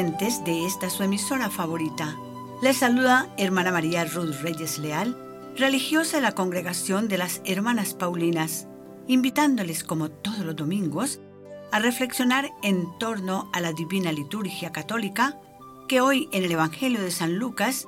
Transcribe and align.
radioyentes 0.00 0.44
de 0.44 0.64
esta 0.64 0.88
su 0.88 1.02
emisora 1.02 1.50
favorita. 1.50 2.16
Les 2.62 2.78
saluda 2.78 3.28
hermana 3.36 3.70
María 3.70 4.06
Ruth 4.06 4.40
Reyes 4.40 4.78
Leal, 4.78 5.14
religiosa 5.58 6.16
de 6.16 6.22
la 6.22 6.34
congregación 6.34 7.06
de 7.06 7.18
las 7.18 7.42
Hermanas 7.44 7.92
Paulinas, 7.92 8.66
invitándoles 9.08 9.84
como 9.84 10.10
todos 10.10 10.38
los 10.38 10.56
domingos 10.56 11.20
a 11.70 11.80
reflexionar 11.80 12.50
en 12.62 12.86
torno 12.98 13.50
a 13.52 13.60
la 13.60 13.74
divina 13.74 14.10
liturgia 14.10 14.72
católica 14.72 15.38
que 15.86 16.00
hoy 16.00 16.30
en 16.32 16.44
el 16.44 16.52
Evangelio 16.52 17.02
de 17.02 17.10
San 17.10 17.34
Lucas 17.34 17.86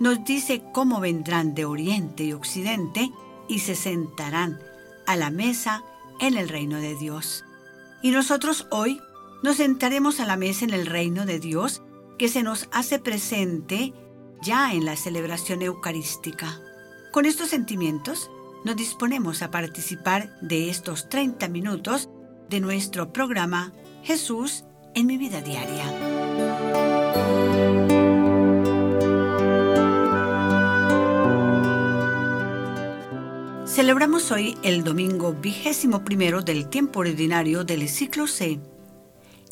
nos 0.00 0.24
dice 0.24 0.60
cómo 0.72 0.98
vendrán 0.98 1.54
de 1.54 1.66
oriente 1.66 2.24
y 2.24 2.32
occidente 2.32 3.12
y 3.46 3.60
se 3.60 3.76
sentarán 3.76 4.58
a 5.06 5.14
la 5.14 5.30
mesa 5.30 5.84
en 6.18 6.36
el 6.36 6.48
reino 6.48 6.78
de 6.78 6.96
Dios. 6.96 7.44
Y 8.02 8.10
nosotros 8.10 8.66
hoy 8.72 9.00
nos 9.44 9.58
sentaremos 9.58 10.20
a 10.20 10.24
la 10.24 10.38
mesa 10.38 10.64
en 10.64 10.72
el 10.72 10.86
reino 10.86 11.26
de 11.26 11.38
Dios 11.38 11.82
que 12.18 12.28
se 12.28 12.42
nos 12.42 12.66
hace 12.72 12.98
presente 12.98 13.92
ya 14.40 14.72
en 14.72 14.86
la 14.86 14.96
celebración 14.96 15.60
eucarística. 15.60 16.58
Con 17.12 17.26
estos 17.26 17.50
sentimientos 17.50 18.30
nos 18.64 18.74
disponemos 18.74 19.42
a 19.42 19.50
participar 19.50 20.34
de 20.40 20.70
estos 20.70 21.10
30 21.10 21.48
minutos 21.48 22.08
de 22.48 22.60
nuestro 22.60 23.12
programa 23.12 23.74
Jesús 24.02 24.64
en 24.94 25.06
mi 25.06 25.18
vida 25.18 25.42
diaria. 25.42 25.84
Celebramos 33.66 34.30
hoy 34.30 34.56
el 34.62 34.84
domingo 34.84 35.34
vigésimo 35.34 36.02
primero 36.02 36.40
del 36.40 36.70
tiempo 36.70 37.00
ordinario 37.00 37.64
del 37.64 37.86
ciclo 37.90 38.26
C 38.26 38.58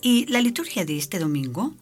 y 0.02 0.26
la 0.26 0.40
liturgia 0.42 0.84
de 0.84 0.98
este 0.98 1.20
domingo 1.20 1.74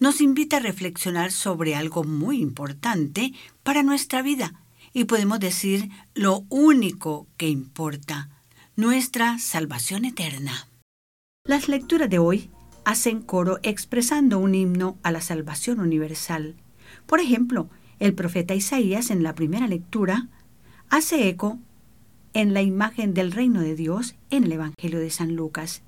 nos 0.00 0.20
invita 0.20 0.56
a 0.56 0.60
reflexionar 0.60 1.30
sobre 1.30 1.74
algo 1.74 2.04
muy 2.04 2.40
importante 2.40 3.32
para 3.62 3.82
nuestra 3.82 4.22
vida 4.22 4.60
y 4.92 5.04
podemos 5.04 5.38
decir 5.40 5.90
lo 6.14 6.44
único 6.48 7.26
que 7.36 7.48
importa, 7.48 8.30
nuestra 8.76 9.38
salvación 9.38 10.06
eterna. 10.06 10.68
Las 11.44 11.68
lecturas 11.68 12.08
de 12.08 12.18
hoy 12.18 12.50
hacen 12.84 13.20
coro 13.20 13.58
expresando 13.62 14.38
un 14.38 14.54
himno 14.54 14.96
a 15.02 15.12
la 15.12 15.20
salvación 15.20 15.80
universal. 15.80 16.56
Por 17.06 17.20
ejemplo, 17.20 17.68
el 17.98 18.14
profeta 18.14 18.54
Isaías 18.54 19.10
en 19.10 19.22
la 19.22 19.34
primera 19.34 19.66
lectura 19.66 20.28
hace 20.88 21.28
eco 21.28 21.58
en 22.32 22.54
la 22.54 22.62
imagen 22.62 23.12
del 23.14 23.32
reino 23.32 23.60
de 23.60 23.74
Dios 23.74 24.14
en 24.30 24.44
el 24.44 24.52
Evangelio 24.52 24.98
de 24.98 25.10
San 25.10 25.36
Lucas, 25.36 25.82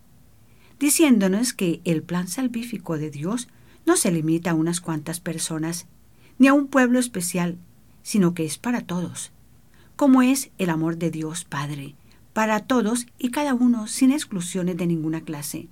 diciéndonos 0.79 1.53
que 1.53 1.81
el 1.85 2.03
plan 2.03 2.29
salvífico 2.29 2.99
de 2.99 3.11
Dios 3.11 3.49
no 3.87 3.97
se 3.97 4.13
limita 4.13 4.51
a 4.51 4.55
unas 4.55 4.81
cuantas 4.81 5.21
personas, 5.21 5.87
ni 6.39 6.49
a 6.49 6.55
un 6.55 6.69
pueblo 6.69 6.99
especial, 6.99 7.59
sino 8.03 8.35
que 8.35 8.45
es 8.45 8.59
para 8.59 8.83
todos, 8.83 9.33
como 9.97 10.23
es 10.23 10.51
el 10.59 10.71
amor 10.71 10.99
de 10.99 11.11
Dios 11.11 11.45
Padre, 11.45 11.95
para 12.33 12.61
todos 12.61 13.07
y 13.19 13.31
cada 13.31 13.55
uno 13.55 13.87
sin 13.87 14.13
exclusiones 14.13 14.77
de 14.77 14.87
ninguna 14.87 15.23
clase. 15.23 15.69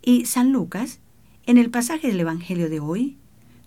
Y 0.00 0.24
San 0.24 0.52
Lucas, 0.52 1.00
en 1.46 1.58
el 1.58 1.70
pasaje 1.70 2.08
del 2.08 2.20
Evangelio 2.20 2.70
de 2.70 2.80
hoy, 2.80 3.18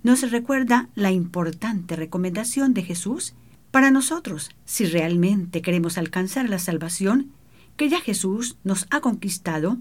nos 0.03 0.29
recuerda 0.31 0.89
la 0.95 1.11
importante 1.11 1.95
recomendación 1.95 2.73
de 2.73 2.83
Jesús 2.83 3.33
para 3.71 3.91
nosotros, 3.91 4.51
si 4.63 4.85
realmente 4.85 5.61
queremos 5.61 5.97
alcanzar 5.97 6.49
la 6.49 6.59
salvación 6.59 7.31
que 7.75 7.89
ya 7.89 7.99
Jesús 7.99 8.57
nos 8.63 8.87
ha 8.89 9.01
conquistado, 9.01 9.79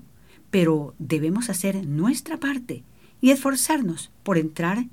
pero 0.54 0.94
debemos 1.00 1.50
hacer 1.50 1.84
nuestra 1.84 2.38
parte 2.38 2.84
y 3.20 3.32
esforzarnos 3.32 4.12
por 4.22 4.38
entrar 4.38 4.87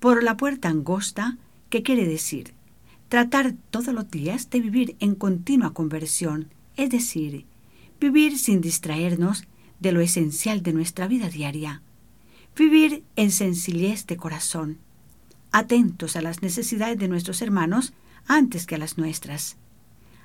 por 0.00 0.24
la 0.24 0.36
puerta 0.36 0.68
angosta, 0.68 1.38
que 1.70 1.84
quiere 1.84 2.04
decir 2.04 2.52
tratar 3.08 3.54
todos 3.70 3.94
los 3.94 4.10
días 4.10 4.50
de 4.50 4.58
vivir 4.58 4.96
en 4.98 5.14
continua 5.14 5.72
conversión, 5.72 6.48
es 6.76 6.90
decir, 6.90 7.46
vivir 8.00 8.36
sin 8.40 8.60
distraernos 8.60 9.44
de 9.78 9.92
lo 9.92 10.00
esencial 10.00 10.64
de 10.64 10.72
nuestra 10.72 11.06
vida 11.06 11.28
diaria, 11.28 11.80
vivir 12.56 13.04
en 13.14 13.30
sencillez 13.30 14.08
de 14.08 14.16
corazón, 14.16 14.78
atentos 15.52 16.16
a 16.16 16.22
las 16.22 16.42
necesidades 16.42 16.98
de 16.98 17.06
nuestros 17.06 17.40
hermanos 17.40 17.92
antes 18.26 18.66
que 18.66 18.74
a 18.74 18.78
las 18.78 18.98
nuestras. 18.98 19.58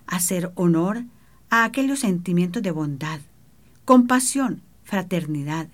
Hacer 0.08 0.52
honor 0.56 1.04
a 1.52 1.64
aquellos 1.64 2.00
sentimientos 2.00 2.64
de 2.64 2.72
bondad, 2.72 3.20
compasión, 3.86 4.64
fraternidad, 4.90 5.68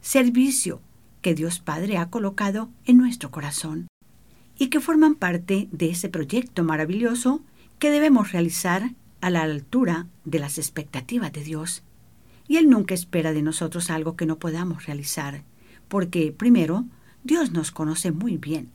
servicio 0.00 0.80
que 1.22 1.36
Dios 1.36 1.60
Padre 1.60 1.96
ha 1.96 2.10
colocado 2.10 2.70
en 2.86 2.96
nuestro 2.96 3.30
corazón 3.30 3.86
y 4.58 4.66
que 4.66 4.80
forman 4.80 5.14
parte 5.14 5.68
de 5.70 5.90
ese 5.90 6.08
proyecto 6.08 6.64
maravilloso 6.64 7.40
que 7.78 7.92
debemos 7.92 8.32
realizar 8.32 8.94
a 9.20 9.30
la 9.30 9.42
altura 9.42 10.08
de 10.24 10.40
las 10.40 10.58
expectativas 10.58 11.32
de 11.32 11.44
Dios. 11.44 11.84
Y 12.48 12.56
Él 12.56 12.68
nunca 12.68 12.94
espera 12.94 13.32
de 13.32 13.42
nosotros 13.42 13.90
algo 13.90 14.16
que 14.16 14.26
no 14.26 14.40
podamos 14.40 14.86
realizar, 14.86 15.44
porque 15.86 16.34
primero, 16.36 16.84
Dios 17.22 17.52
nos 17.52 17.70
conoce 17.70 18.10
muy 18.10 18.38
bien 18.38 18.70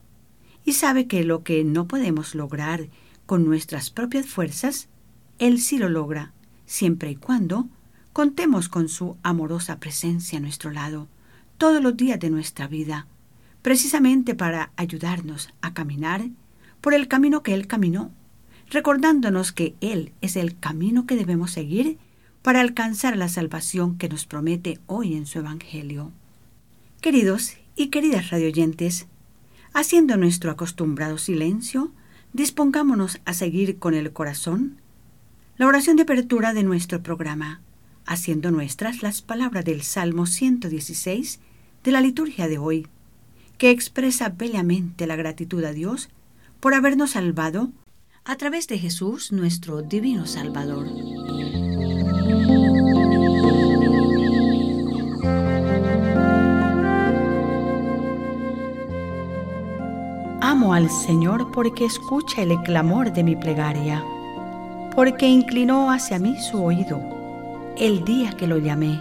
y 0.64 0.72
sabe 0.72 1.06
que 1.06 1.24
lo 1.24 1.42
que 1.42 1.62
no 1.62 1.86
podemos 1.86 2.34
lograr 2.34 2.88
con 3.26 3.44
nuestras 3.44 3.90
propias 3.90 4.24
fuerzas, 4.24 4.88
Él 5.38 5.60
sí 5.60 5.76
lo 5.76 5.90
logra, 5.90 6.32
siempre 6.64 7.10
y 7.10 7.16
cuando 7.16 7.68
contemos 8.14 8.70
con 8.70 8.88
su 8.88 9.18
amorosa 9.22 9.78
presencia 9.80 10.38
a 10.38 10.40
nuestro 10.40 10.70
lado 10.70 11.08
todos 11.58 11.82
los 11.82 11.96
días 11.96 12.18
de 12.20 12.30
nuestra 12.30 12.68
vida, 12.68 13.06
precisamente 13.60 14.34
para 14.34 14.70
ayudarnos 14.76 15.50
a 15.60 15.74
caminar 15.74 16.28
por 16.80 16.94
el 16.94 17.08
camino 17.08 17.42
que 17.42 17.52
Él 17.52 17.66
caminó, 17.66 18.12
recordándonos 18.70 19.52
que 19.52 19.74
Él 19.82 20.12
es 20.22 20.36
el 20.36 20.58
camino 20.58 21.06
que 21.06 21.16
debemos 21.16 21.50
seguir 21.50 21.98
para 22.40 22.60
alcanzar 22.60 23.16
la 23.16 23.28
salvación 23.28 23.98
que 23.98 24.08
nos 24.08 24.24
promete 24.26 24.78
hoy 24.86 25.14
en 25.14 25.26
su 25.26 25.40
Evangelio. 25.40 26.12
Queridos 27.02 27.56
y 27.76 27.88
queridas 27.88 28.30
radioyentes, 28.30 29.08
Haciendo 29.76 30.16
nuestro 30.16 30.52
acostumbrado 30.52 31.18
silencio, 31.18 31.90
dispongámonos 32.32 33.20
a 33.24 33.34
seguir 33.34 33.80
con 33.80 33.94
el 33.94 34.12
corazón 34.12 34.76
la 35.56 35.66
oración 35.66 35.96
de 35.96 36.02
apertura 36.04 36.54
de 36.54 36.62
nuestro 36.62 37.02
programa, 37.02 37.60
haciendo 38.06 38.50
nuestras 38.50 39.02
las 39.02 39.22
palabras 39.22 39.64
del 39.64 39.82
Salmo 39.82 40.26
116 40.26 41.40
de 41.82 41.92
la 41.92 42.00
liturgia 42.00 42.48
de 42.48 42.58
hoy, 42.58 42.86
que 43.58 43.70
expresa 43.70 44.28
bellamente 44.28 45.06
la 45.06 45.16
gratitud 45.16 45.64
a 45.64 45.72
Dios 45.72 46.08
por 46.60 46.74
habernos 46.74 47.12
salvado 47.12 47.72
a 48.24 48.36
través 48.36 48.68
de 48.68 48.78
Jesús 48.78 49.32
nuestro 49.32 49.82
divino 49.82 50.26
Salvador. 50.26 50.88
al 60.72 60.90
Señor 60.90 61.50
porque 61.52 61.84
escucha 61.84 62.42
el 62.42 62.60
clamor 62.62 63.12
de 63.12 63.22
mi 63.22 63.36
plegaria, 63.36 64.02
porque 64.94 65.26
inclinó 65.26 65.90
hacia 65.90 66.18
mí 66.18 66.36
su 66.40 66.62
oído 66.62 67.13
el 67.78 68.04
día 68.04 68.32
que 68.32 68.46
lo 68.46 68.58
llamé. 68.58 69.00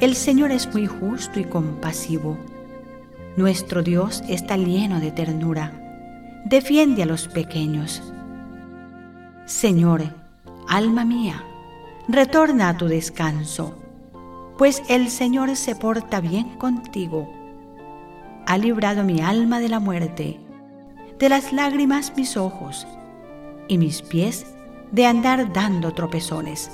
El 0.00 0.14
Señor 0.14 0.50
es 0.50 0.72
muy 0.72 0.86
justo 0.86 1.40
y 1.40 1.44
compasivo. 1.44 2.36
Nuestro 3.36 3.82
Dios 3.82 4.22
está 4.28 4.56
lleno 4.56 5.00
de 5.00 5.10
ternura. 5.10 5.72
Defiende 6.44 7.02
a 7.02 7.06
los 7.06 7.28
pequeños. 7.28 8.02
Señor, 9.44 10.02
alma 10.68 11.04
mía, 11.04 11.44
retorna 12.08 12.70
a 12.70 12.76
tu 12.76 12.86
descanso, 12.86 13.78
pues 14.58 14.82
el 14.88 15.08
Señor 15.08 15.56
se 15.56 15.74
porta 15.74 16.20
bien 16.20 16.56
contigo 16.56 17.42
ha 18.46 18.58
librado 18.58 19.04
mi 19.04 19.20
alma 19.20 19.60
de 19.60 19.68
la 19.68 19.80
muerte, 19.80 20.40
de 21.18 21.28
las 21.28 21.52
lágrimas 21.52 22.12
mis 22.16 22.36
ojos 22.36 22.86
y 23.68 23.78
mis 23.78 24.02
pies 24.02 24.46
de 24.90 25.06
andar 25.06 25.52
dando 25.52 25.92
tropezones. 25.92 26.70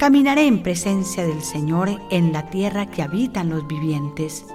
Caminaré 0.00 0.46
en 0.46 0.62
presencia 0.62 1.26
del 1.26 1.42
Señor 1.42 1.90
en 2.08 2.32
la 2.32 2.48
tierra 2.48 2.86
que 2.86 3.02
habitan 3.02 3.50
los 3.50 3.66
vivientes. 3.66 4.46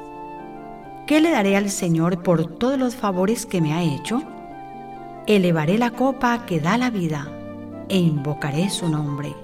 ¿Qué 1.05 1.21
le 1.21 1.29
daré 1.29 1.55
al 1.55 1.69
Señor 1.69 2.23
por 2.23 2.57
todos 2.57 2.79
los 2.79 2.95
favores 2.95 3.45
que 3.45 3.61
me 3.61 3.71
ha 3.71 3.83
hecho? 3.83 4.23
Elevaré 5.27 5.77
la 5.77 5.91
copa 5.91 6.47
que 6.47 6.59
da 6.59 6.79
la 6.79 6.89
vida 6.89 7.31
e 7.89 7.99
invocaré 7.99 8.71
su 8.71 8.89
nombre. 8.89 9.35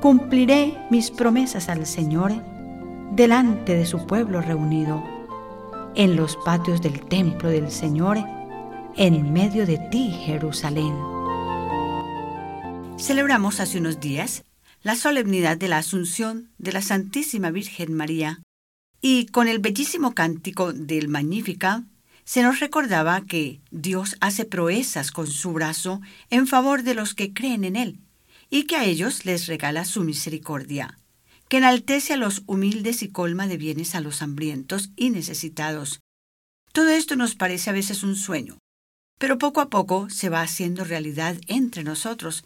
Cumpliré 0.00 0.72
mis 0.88 1.10
promesas 1.10 1.68
al 1.68 1.84
Señor 1.84 2.30
delante 3.10 3.74
de 3.74 3.86
su 3.86 4.06
pueblo 4.06 4.40
reunido, 4.40 5.02
en 5.96 6.14
los 6.14 6.36
patios 6.36 6.80
del 6.80 7.00
templo 7.00 7.48
del 7.48 7.72
Señor, 7.72 8.18
en 8.94 9.32
medio 9.32 9.66
de 9.66 9.78
ti, 9.78 10.12
Jerusalén. 10.12 11.17
Celebramos 12.98 13.60
hace 13.60 13.78
unos 13.78 14.00
días 14.00 14.42
la 14.82 14.96
solemnidad 14.96 15.56
de 15.56 15.68
la 15.68 15.78
Asunción 15.78 16.50
de 16.58 16.72
la 16.72 16.82
Santísima 16.82 17.50
Virgen 17.50 17.94
María 17.94 18.42
Y 19.00 19.26
con 19.26 19.46
el 19.46 19.60
bellísimo 19.60 20.14
cántico 20.14 20.72
del 20.72 21.08
Magnífica, 21.08 21.84
se 22.24 22.42
nos 22.42 22.58
recordaba 22.58 23.22
que 23.22 23.60
Dios 23.70 24.16
hace 24.20 24.44
proezas 24.44 25.12
con 25.12 25.28
su 25.28 25.52
brazo 25.52 26.00
en 26.30 26.46
favor 26.46 26.82
de 26.82 26.94
los 26.94 27.14
que 27.14 27.32
creen 27.32 27.64
en 27.64 27.76
Él, 27.76 28.00
y 28.50 28.64
que 28.64 28.76
a 28.76 28.84
ellos 28.84 29.24
les 29.24 29.46
regala 29.46 29.84
su 29.84 30.02
misericordia, 30.02 30.98
que 31.48 31.58
enaltece 31.58 32.14
a 32.14 32.18
los 32.18 32.42
humildes 32.46 33.02
y 33.02 33.08
colma 33.08 33.46
de 33.46 33.56
bienes 33.56 33.94
a 33.94 34.00
los 34.00 34.20
hambrientos 34.20 34.90
y 34.96 35.10
necesitados. 35.10 36.00
Todo 36.72 36.88
esto 36.88 37.16
nos 37.16 37.36
parece 37.36 37.70
a 37.70 37.74
veces 37.74 38.02
un 38.02 38.16
sueño, 38.16 38.58
pero 39.18 39.38
poco 39.38 39.60
a 39.60 39.70
poco 39.70 40.10
se 40.10 40.28
va 40.28 40.42
haciendo 40.42 40.84
realidad 40.84 41.36
entre 41.46 41.84
nosotros, 41.84 42.44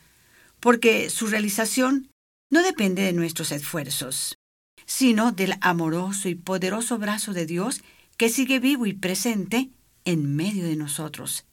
porque 0.62 1.10
su 1.10 1.26
realización 1.26 2.08
no 2.48 2.62
depende 2.62 3.02
de 3.02 3.12
nuestros 3.12 3.50
esfuerzos, 3.50 4.38
sino 4.86 5.32
del 5.32 5.56
amoroso 5.60 6.28
y 6.28 6.36
poderoso 6.36 6.98
brazo 6.98 7.32
de 7.32 7.46
Dios 7.46 7.82
que 8.16 8.28
sigue 8.28 8.60
vivo 8.60 8.86
y 8.86 8.92
presente 8.92 9.70
en 10.04 10.36
medio 10.36 10.64
de 10.64 10.76
nosotros, 10.76 11.46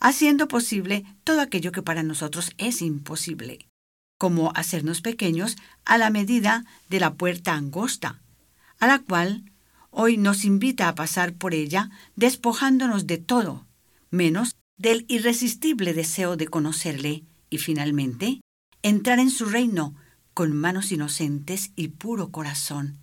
haciendo 0.00 0.48
posible 0.48 1.04
todo 1.22 1.40
aquello 1.40 1.70
que 1.70 1.82
para 1.82 2.02
nosotros 2.02 2.50
es 2.58 2.82
imposible, 2.82 3.68
como 4.18 4.50
hacernos 4.56 5.00
pequeños 5.00 5.56
a 5.84 5.96
la 5.96 6.10
medida 6.10 6.64
de 6.88 6.98
la 6.98 7.14
puerta 7.14 7.54
angosta, 7.54 8.20
a 8.80 8.88
la 8.88 8.98
cual 8.98 9.44
hoy 9.90 10.16
nos 10.16 10.44
invita 10.44 10.88
a 10.88 10.96
pasar 10.96 11.34
por 11.34 11.54
ella 11.54 11.90
despojándonos 12.16 13.06
de 13.06 13.18
todo, 13.18 13.66
menos 14.10 14.56
del 14.76 15.04
irresistible 15.06 15.94
deseo 15.94 16.36
de 16.36 16.48
conocerle 16.48 17.22
y 17.50 17.58
finalmente 17.58 18.39
entrar 18.82 19.18
en 19.18 19.30
su 19.30 19.46
reino 19.46 19.94
con 20.34 20.54
manos 20.54 20.92
inocentes 20.92 21.72
y 21.76 21.88
puro 21.88 22.30
corazón. 22.30 22.98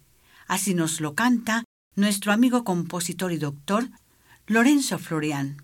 Así 0.48 0.74
nos 0.74 1.02
lo 1.02 1.14
canta 1.14 1.64
nuestro 1.96 2.32
amigo 2.32 2.64
compositor 2.64 3.32
y 3.32 3.38
doctor 3.38 3.90
Lorenzo 4.48 4.98
Florian. 4.98 5.58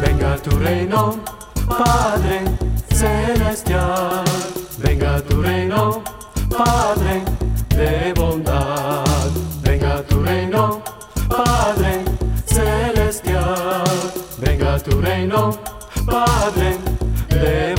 Venga 0.00 0.36
tu 0.42 0.50
reino, 0.58 1.22
Padre 1.68 2.42
celestial. 2.96 4.24
Venga 4.78 5.20
tu 5.22 5.42
reino, 5.42 6.02
Padre 6.48 7.22
de 7.76 8.12
bondad. 8.14 8.65
Venga 14.38 14.78
tu 14.78 15.00
reino, 15.00 15.58
Padre 16.04 16.76
de 17.30 17.75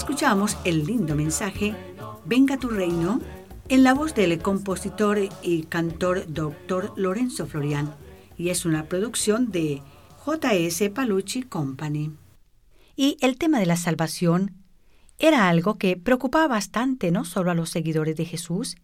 Escuchamos 0.00 0.56
el 0.64 0.86
lindo 0.86 1.14
mensaje 1.14 1.74
Venga 2.24 2.56
tu 2.56 2.70
reino 2.70 3.20
en 3.68 3.84
la 3.84 3.92
voz 3.92 4.14
del 4.14 4.40
compositor 4.40 5.18
y 5.42 5.64
cantor 5.64 6.24
Dr. 6.26 6.94
Lorenzo 6.96 7.46
Florian 7.46 7.94
y 8.38 8.48
es 8.48 8.64
una 8.64 8.88
producción 8.88 9.50
de 9.50 9.82
JS 10.24 10.88
Palucci 10.94 11.42
Company. 11.42 12.16
Y 12.96 13.18
el 13.20 13.36
tema 13.36 13.60
de 13.60 13.66
la 13.66 13.76
salvación 13.76 14.54
era 15.18 15.50
algo 15.50 15.76
que 15.76 15.98
preocupaba 15.98 16.48
bastante 16.48 17.10
no 17.10 17.26
solo 17.26 17.50
a 17.50 17.54
los 17.54 17.68
seguidores 17.68 18.16
de 18.16 18.24
Jesús, 18.24 18.78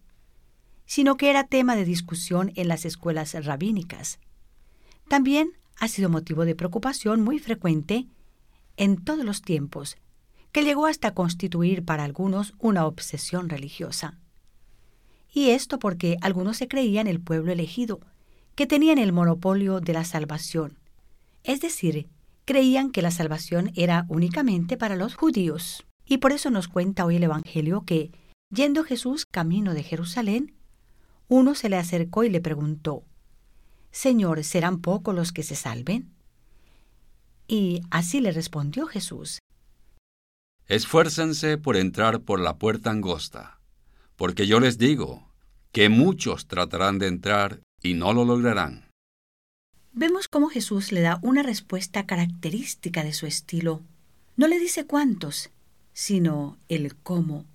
sino 0.85 1.17
que 1.17 1.31
era 1.31 1.47
tema 1.47 1.75
de 1.75 1.83
discusión 1.83 2.51
en 2.53 2.67
las 2.67 2.85
escuelas 2.85 3.33
rabínicas. 3.43 4.19
También 5.07 5.53
ha 5.79 5.87
sido 5.87 6.09
motivo 6.09 6.45
de 6.45 6.53
preocupación 6.53 7.23
muy 7.23 7.39
frecuente 7.39 8.05
en 8.77 9.03
todos 9.03 9.25
los 9.25 9.41
tiempos, 9.41 9.97
que 10.57 10.63
llegó 10.63 10.87
hasta 10.87 11.13
constituir 11.13 11.85
para 11.85 12.03
algunos 12.03 12.55
una 12.57 12.87
obsesión 12.87 13.47
religiosa. 13.47 14.17
Y 15.31 15.51
esto 15.51 15.77
porque 15.77 16.17
algunos 16.21 16.57
se 16.57 16.67
creían 16.67 17.05
el 17.05 17.21
pueblo 17.21 17.51
elegido, 17.51 17.99
que 18.55 18.65
tenían 18.65 18.97
el 18.97 19.13
monopolio 19.13 19.81
de 19.81 19.93
la 19.93 20.03
salvación. 20.03 20.79
Es 21.43 21.61
decir, 21.61 22.09
creían 22.43 22.89
que 22.89 23.03
la 23.03 23.11
salvación 23.11 23.71
era 23.75 24.07
únicamente 24.09 24.77
para 24.77 24.95
los 24.95 25.13
judíos. 25.13 25.85
Y 26.07 26.17
por 26.17 26.31
eso 26.31 26.49
nos 26.49 26.67
cuenta 26.67 27.05
hoy 27.05 27.17
el 27.17 27.23
Evangelio 27.25 27.83
que, 27.85 28.11
yendo 28.49 28.83
Jesús 28.83 29.27
camino 29.27 29.75
de 29.75 29.83
Jerusalén, 29.83 30.55
uno 31.27 31.53
se 31.53 31.69
le 31.69 31.75
acercó 31.75 32.23
y 32.23 32.31
le 32.31 32.41
preguntó, 32.41 33.03
Señor, 33.91 34.43
¿serán 34.43 34.81
pocos 34.81 35.13
los 35.13 35.31
que 35.31 35.43
se 35.43 35.55
salven? 35.55 36.15
Y 37.47 37.83
así 37.91 38.21
le 38.21 38.31
respondió 38.31 38.87
Jesús, 38.87 39.37
Esfuércense 40.69 41.57
por 41.57 41.77
entrar 41.77 42.19
por 42.19 42.41
la 42.41 42.57
puerta 42.57 42.91
angosta, 42.91 43.61
porque 44.17 44.47
yo 44.47 44.59
les 44.59 44.77
digo 44.77 45.31
que 45.71 45.87
muchos 45.87 46.47
tratarán 46.47 46.99
de 46.99 47.07
entrar 47.07 47.61
y 47.81 47.93
no 47.93 48.11
lo 48.11 48.25
lograrán. 48.25 48.91
Vemos 49.93 50.27
cómo 50.27 50.49
Jesús 50.49 50.91
le 50.91 50.99
da 50.99 51.19
una 51.21 51.41
respuesta 51.41 52.05
característica 52.05 53.05
de 53.05 53.13
su 53.13 53.27
estilo. 53.27 53.81
No 54.35 54.47
le 54.47 54.59
dice 54.59 54.85
cuántos, 54.85 55.51
sino 55.93 56.57
el 56.67 56.97
cómo, 56.97 57.45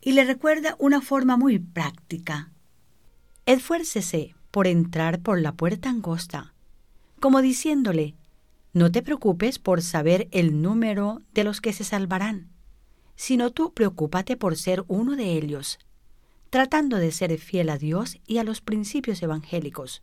y 0.00 0.12
le 0.12 0.24
recuerda 0.24 0.74
una 0.78 1.02
forma 1.02 1.36
muy 1.36 1.58
práctica. 1.58 2.52
Esfuércese 3.44 4.34
por 4.50 4.66
entrar 4.66 5.20
por 5.20 5.38
la 5.38 5.52
puerta 5.52 5.90
angosta, 5.90 6.54
como 7.20 7.42
diciéndole, 7.42 8.14
no 8.72 8.90
te 8.90 9.02
preocupes 9.02 9.58
por 9.58 9.82
saber 9.82 10.26
el 10.30 10.62
número 10.62 11.20
de 11.34 11.44
los 11.44 11.60
que 11.60 11.74
se 11.74 11.84
salvarán, 11.84 12.48
sino 13.22 13.52
tú 13.52 13.72
preocúpate 13.72 14.36
por 14.36 14.56
ser 14.56 14.84
uno 14.88 15.14
de 15.14 15.34
ellos, 15.38 15.78
tratando 16.50 16.96
de 16.96 17.12
ser 17.12 17.38
fiel 17.38 17.70
a 17.70 17.78
Dios 17.78 18.18
y 18.26 18.38
a 18.38 18.42
los 18.42 18.60
principios 18.60 19.22
evangélicos. 19.22 20.02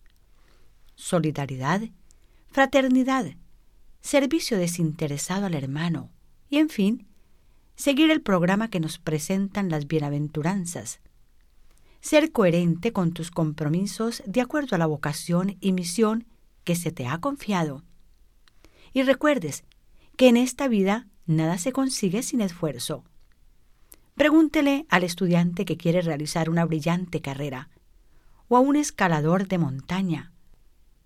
Solidaridad, 0.95 1.81
fraternidad, 2.47 3.35
servicio 3.99 4.57
desinteresado 4.57 5.47
al 5.47 5.53
hermano 5.53 6.09
y, 6.49 6.59
en 6.59 6.69
fin, 6.69 7.09
seguir 7.75 8.09
el 8.09 8.21
programa 8.21 8.69
que 8.69 8.79
nos 8.79 8.99
presentan 8.99 9.67
las 9.67 9.85
bienaventuranzas. 9.85 11.01
Ser 11.99 12.31
coherente 12.31 12.93
con 12.93 13.11
tus 13.11 13.31
compromisos 13.31 14.23
de 14.27 14.39
acuerdo 14.39 14.77
a 14.77 14.79
la 14.79 14.87
vocación 14.87 15.57
y 15.59 15.73
misión 15.73 16.25
que 16.63 16.77
se 16.77 16.93
te 16.93 17.05
ha 17.05 17.17
confiado. 17.17 17.83
Y 18.93 19.03
recuerdes 19.03 19.65
que 20.15 20.29
en 20.29 20.37
esta 20.37 20.69
vida 20.69 21.09
nada 21.25 21.57
se 21.57 21.73
consigue 21.73 22.23
sin 22.23 22.39
esfuerzo. 22.39 23.03
Pregúntele 24.19 24.85
al 24.89 25.05
estudiante 25.05 25.63
que 25.63 25.77
quiere 25.77 26.01
realizar 26.01 26.49
una 26.49 26.65
brillante 26.65 27.21
carrera, 27.21 27.69
o 28.49 28.57
a 28.57 28.59
un 28.59 28.75
escalador 28.75 29.47
de 29.47 29.57
montaña, 29.57 30.33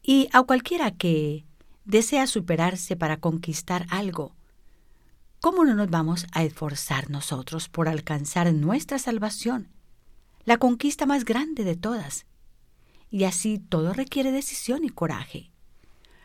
y 0.02 0.30
a 0.34 0.42
cualquiera 0.42 0.90
que 0.90 1.46
desea 1.86 2.26
superarse 2.26 2.96
para 2.96 3.18
conquistar 3.18 3.86
algo. 3.92 4.36
¿Cómo 5.42 5.64
no 5.64 5.76
nos 5.76 5.92
vamos 5.92 6.26
a 6.32 6.42
esforzar 6.42 7.12
nosotros 7.12 7.70
por 7.70 7.88
alcanzar 7.88 8.52
nuestra 8.52 8.98
salvación, 8.98 9.68
la 10.44 10.58
conquista 10.58 11.06
más 11.06 11.24
grande 11.24 11.64
de 11.64 11.76
todas? 11.76 12.26
Y 13.12 13.26
así 13.26 13.60
todo 13.60 13.94
requiere 13.94 14.32
decisión 14.32 14.84
y 14.84 14.90
coraje. 14.90 15.52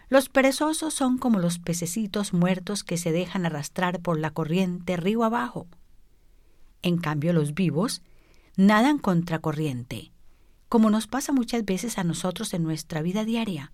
Los 0.09 0.31
perezosos 0.31 0.95
son 0.95 1.19
como 1.19 1.39
los 1.39 1.59
pececitos 1.59 2.33
muertos 2.33 2.83
que 2.83 2.97
se 2.97 3.13
dejan 3.13 3.45
arrastrar 3.45 4.01
por 4.01 4.19
la 4.19 4.31
corriente 4.31 4.97
río 4.97 5.23
abajo. 5.23 5.67
En 6.83 6.99
cambio, 6.99 7.33
los 7.33 7.55
vivos 7.55 8.03
nadan 8.57 8.99
contracorriente, 8.99 10.13
como 10.69 10.91
nos 10.91 11.07
pasa 11.07 11.33
muchas 11.33 11.65
veces 11.65 11.99
a 11.99 12.05
nosotros 12.05 12.53
en 12.55 12.63
nuestra 12.63 13.03
vida 13.03 13.25
diaria. 13.25 13.73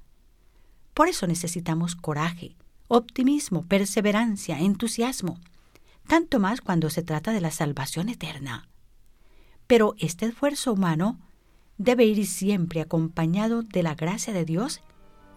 Por 0.93 1.09
eso 1.09 1.27
necesitamos 1.27 1.97
coraje, 1.97 2.57
optimismo, 2.89 3.67
perseverancia, 3.67 4.61
entusiasmo, 4.61 5.41
tanto 6.07 6.39
más 6.39 6.61
cuando 6.61 6.91
se 6.91 7.03
trata 7.03 7.33
de 7.33 7.41
la 7.41 7.51
salvación 7.51 8.09
eterna. 8.09 8.69
Pero 9.67 9.95
este 9.99 10.27
esfuerzo 10.27 10.73
humano 10.73 11.19
debe 11.79 12.05
ir 12.05 12.27
siempre 12.27 12.81
acompañado 12.81 13.63
de 13.63 13.83
la 13.83 13.95
gracia 13.95 14.33
de 14.33 14.45
Dios, 14.45 14.81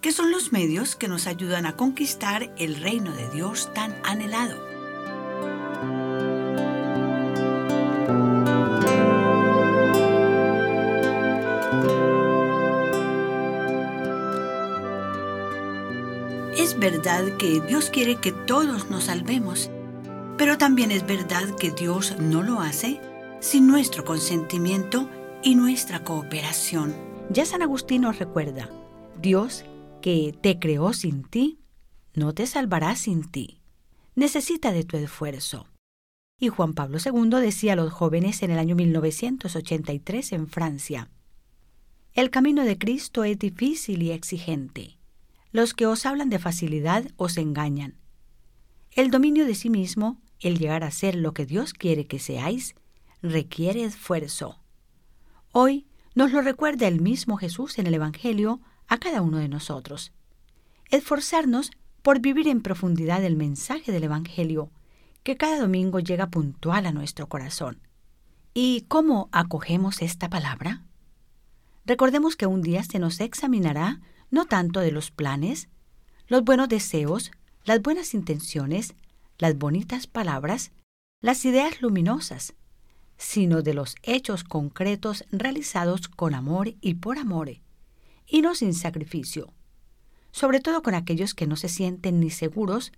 que 0.01 0.11
son 0.11 0.31
los 0.31 0.51
medios 0.51 0.95
que 0.95 1.07
nos 1.07 1.25
ayudan 1.25 1.65
a 1.65 1.75
conquistar 1.75 2.53
el 2.57 2.75
reino 2.75 3.11
de 3.15 3.29
Dios 3.31 3.73
tan 3.73 3.95
anhelado. 4.03 4.76
Verdad 16.91 17.35
que 17.35 17.59
Dios 17.59 17.89
quiere 17.89 18.15
que 18.15 18.31
todos 18.31 18.89
nos 18.89 19.05
salvemos, 19.05 19.69
pero 20.37 20.57
también 20.57 20.89
es 20.91 21.05
verdad 21.05 21.53
que 21.59 21.69
Dios 21.69 22.15
no 22.17 22.43
lo 22.43 22.61
hace 22.61 23.01
sin 23.41 23.67
nuestro 23.67 24.05
consentimiento 24.05 25.09
y 25.43 25.55
nuestra 25.55 26.05
cooperación. 26.05 26.95
Ya 27.29 27.45
San 27.45 27.61
Agustín 27.61 28.03
nos 28.03 28.19
recuerda, 28.19 28.69
Dios 29.21 29.65
que 30.01 30.33
te 30.41 30.59
creó 30.59 30.93
sin 30.93 31.23
ti, 31.23 31.59
no 32.13 32.33
te 32.33 32.47
salvará 32.47 32.95
sin 32.95 33.29
ti. 33.29 33.59
Necesita 34.15 34.71
de 34.71 34.85
tu 34.85 34.95
esfuerzo. 34.95 35.67
Y 36.39 36.47
Juan 36.47 36.73
Pablo 36.73 36.99
II 37.03 37.41
decía 37.41 37.73
a 37.73 37.75
los 37.75 37.91
jóvenes 37.91 38.43
en 38.43 38.51
el 38.51 38.59
año 38.59 38.77
1983 38.77 40.31
en 40.31 40.47
Francia, 40.47 41.09
El 42.13 42.29
camino 42.29 42.63
de 42.63 42.77
Cristo 42.77 43.25
es 43.25 43.37
difícil 43.37 44.03
y 44.03 44.11
exigente. 44.11 44.96
Los 45.57 45.73
que 45.73 45.87
os 45.87 46.05
hablan 46.05 46.29
de 46.29 46.37
facilidad 46.37 47.05
os 47.15 47.35
engañan. 47.35 47.97
El 48.91 49.09
dominio 49.09 49.47
de 49.47 49.55
sí 49.55 49.71
mismo, 49.71 50.21
el 50.39 50.59
llegar 50.59 50.83
a 50.83 50.91
ser 50.91 51.15
lo 51.15 51.33
que 51.33 51.47
Dios 51.47 51.73
quiere 51.73 52.05
que 52.05 52.19
seáis, 52.19 52.75
requiere 53.23 53.83
esfuerzo. 53.83 54.59
Hoy 55.51 55.87
nos 56.13 56.31
lo 56.31 56.43
recuerda 56.43 56.87
el 56.87 57.01
mismo 57.01 57.37
Jesús 57.37 57.79
en 57.79 57.87
el 57.87 57.95
Evangelio 57.95 58.61
a 58.87 58.99
cada 58.99 59.23
uno 59.23 59.39
de 59.39 59.47
nosotros. 59.47 60.11
Esforzarnos 60.91 61.71
por 62.03 62.19
vivir 62.19 62.47
en 62.47 62.61
profundidad 62.61 63.23
el 63.23 63.35
mensaje 63.35 63.91
del 63.91 64.03
Evangelio, 64.03 64.69
que 65.23 65.37
cada 65.37 65.59
domingo 65.59 65.99
llega 65.99 66.29
puntual 66.29 66.85
a 66.85 66.91
nuestro 66.91 67.29
corazón. 67.29 67.79
¿Y 68.53 68.81
cómo 68.81 69.27
acogemos 69.31 70.03
esta 70.03 70.29
palabra? 70.29 70.83
Recordemos 71.83 72.35
que 72.35 72.45
un 72.45 72.61
día 72.61 72.83
se 72.83 72.99
nos 72.99 73.19
examinará 73.19 74.01
no 74.29 74.45
tanto 74.45 74.79
de 74.79 74.91
los 74.91 75.11
planes, 75.11 75.69
los 76.27 76.43
buenos 76.43 76.69
deseos, 76.69 77.31
las 77.63 77.81
buenas 77.81 78.13
intenciones, 78.13 78.93
las 79.37 79.57
bonitas 79.57 80.07
palabras, 80.07 80.71
las 81.21 81.45
ideas 81.45 81.81
luminosas, 81.81 82.53
sino 83.17 83.61
de 83.61 83.73
los 83.73 83.95
hechos 84.03 84.43
concretos 84.43 85.25
realizados 85.31 86.07
con 86.07 86.33
amor 86.33 86.75
y 86.81 86.95
por 86.95 87.17
amor, 87.17 87.49
y 88.25 88.41
no 88.41 88.55
sin 88.55 88.73
sacrificio, 88.73 89.53
sobre 90.31 90.59
todo 90.59 90.81
con 90.81 90.93
aquellos 90.93 91.33
que 91.33 91.47
no 91.47 91.55
se 91.55 91.69
sienten 91.69 92.19
ni 92.19 92.29
seguros, 92.29 92.91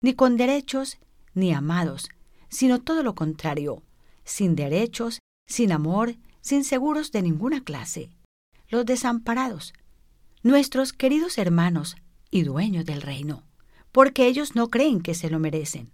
ni 0.00 0.14
con 0.14 0.36
derechos, 0.36 0.98
ni 1.34 1.52
amados, 1.52 2.08
sino 2.48 2.80
todo 2.80 3.02
lo 3.02 3.14
contrario, 3.14 3.82
sin 4.24 4.54
derechos, 4.54 5.20
sin 5.46 5.72
amor, 5.72 6.16
sin 6.40 6.62
seguros 6.62 7.10
de 7.10 7.22
ninguna 7.22 7.64
clase, 7.64 8.10
los 8.68 8.86
desamparados, 8.86 9.74
nuestros 10.44 10.92
queridos 10.92 11.38
hermanos 11.38 11.96
y 12.30 12.42
dueños 12.42 12.84
del 12.84 13.00
reino, 13.00 13.42
porque 13.92 14.26
ellos 14.26 14.54
no 14.54 14.68
creen 14.68 15.00
que 15.00 15.14
se 15.14 15.30
lo 15.30 15.38
merecen. 15.38 15.90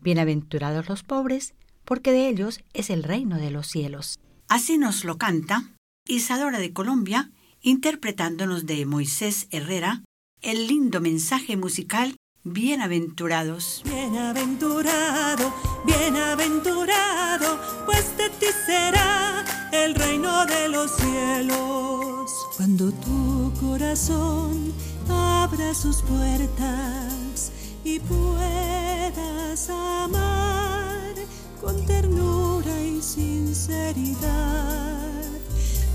Bienaventurados 0.00 0.88
los 0.88 1.02
pobres, 1.02 1.54
porque 1.84 2.10
de 2.10 2.28
ellos 2.28 2.60
es 2.72 2.88
el 2.88 3.02
reino 3.02 3.36
de 3.36 3.50
los 3.50 3.66
cielos. 3.66 4.18
Así 4.48 4.78
nos 4.78 5.04
lo 5.04 5.18
canta 5.18 5.74
Isadora 6.06 6.58
de 6.58 6.72
Colombia, 6.72 7.30
interpretándonos 7.60 8.64
de 8.64 8.86
Moisés 8.86 9.48
Herrera 9.50 10.02
el 10.40 10.66
lindo 10.66 11.00
mensaje 11.02 11.56
musical 11.58 12.16
Bienaventurados. 12.42 13.82
Bienaventurado, 13.84 15.54
bienaventurado, 15.84 17.60
pues 17.84 18.16
de 18.16 18.30
ti 18.30 18.46
será 18.66 19.44
el 19.72 19.94
reino 19.94 20.46
de 20.46 20.68
los 20.70 20.90
cielos. 20.96 22.13
Cuando 22.56 22.92
tu 22.92 23.52
corazón 23.60 24.72
abra 25.08 25.74
sus 25.74 26.02
puertas 26.02 27.50
y 27.82 27.98
puedas 27.98 29.68
amar 29.68 31.14
con 31.60 31.84
ternura 31.84 32.80
y 32.80 33.02
sinceridad. 33.02 34.14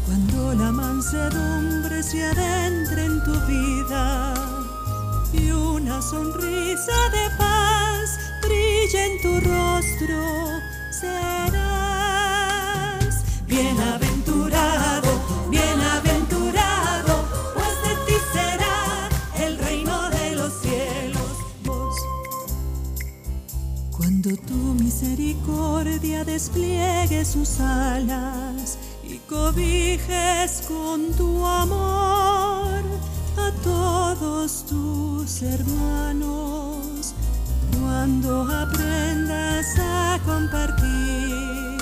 Cuando 0.05 0.53
la 0.53 0.71
mansedumbre 0.73 2.03
se 2.03 2.25
adentre 2.25 3.05
en 3.05 3.23
tu 3.23 3.31
vida 3.47 4.33
y 5.31 5.51
una 5.51 6.01
sonrisa 6.01 7.09
de 7.13 7.29
paz 7.37 8.19
brilla 8.41 9.05
en 9.05 9.21
tu 9.21 9.39
rostro, 9.49 10.59
serás 10.91 11.88
cuando 24.21 24.41
tu 24.41 24.83
misericordia 24.83 26.25
despliegue 26.25 27.23
sus 27.23 27.59
alas, 27.61 28.77
y 29.03 29.17
cobijes 29.19 30.63
con 30.67 31.13
tu 31.13 31.45
amor 31.45 32.81
a 33.37 33.51
todos 33.63 34.65
tus 34.65 35.41
hermanos. 35.41 37.13
Cuando 37.79 38.43
aprendas 38.43 39.67
a 39.79 40.19
compartir 40.25 41.77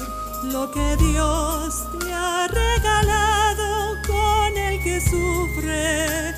lo 0.51 0.69
que 0.71 0.95
Dios 0.97 1.73
te 1.99 2.13
ha 2.13 2.47
regalado 2.47 3.95
con 4.05 4.57
el 4.57 4.83
que 4.83 5.01
sufre 5.01 6.35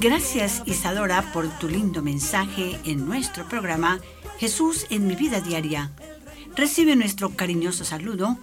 Gracias 0.00 0.62
Isadora 0.64 1.32
por 1.32 1.48
tu 1.58 1.68
lindo 1.68 2.04
mensaje 2.04 2.78
en 2.84 3.04
nuestro 3.04 3.48
programa 3.48 4.00
Jesús 4.38 4.86
en 4.90 5.08
mi 5.08 5.16
vida 5.16 5.40
diaria. 5.40 5.90
Recibe 6.54 6.94
nuestro 6.94 7.30
cariñoso 7.30 7.84
saludo 7.84 8.38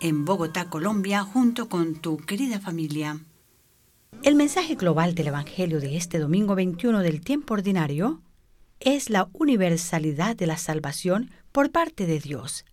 en 0.00 0.24
Bogotá, 0.24 0.68
Colombia, 0.68 1.22
junto 1.22 1.68
con 1.68 1.94
tu 1.94 2.16
querida 2.16 2.58
familia. 2.58 3.20
El 4.24 4.34
mensaje 4.34 4.74
global 4.74 5.14
del 5.14 5.28
Evangelio 5.28 5.78
de 5.78 5.96
este 5.96 6.18
domingo 6.18 6.56
21 6.56 6.98
del 7.02 7.20
tiempo 7.20 7.54
ordinario 7.54 8.20
es 8.80 9.08
la 9.08 9.28
universalidad 9.32 10.34
de 10.34 10.48
la 10.48 10.56
salvación 10.56 11.30
por 11.52 11.70
parte 11.70 12.06
de 12.06 12.18
Dios. 12.18 12.64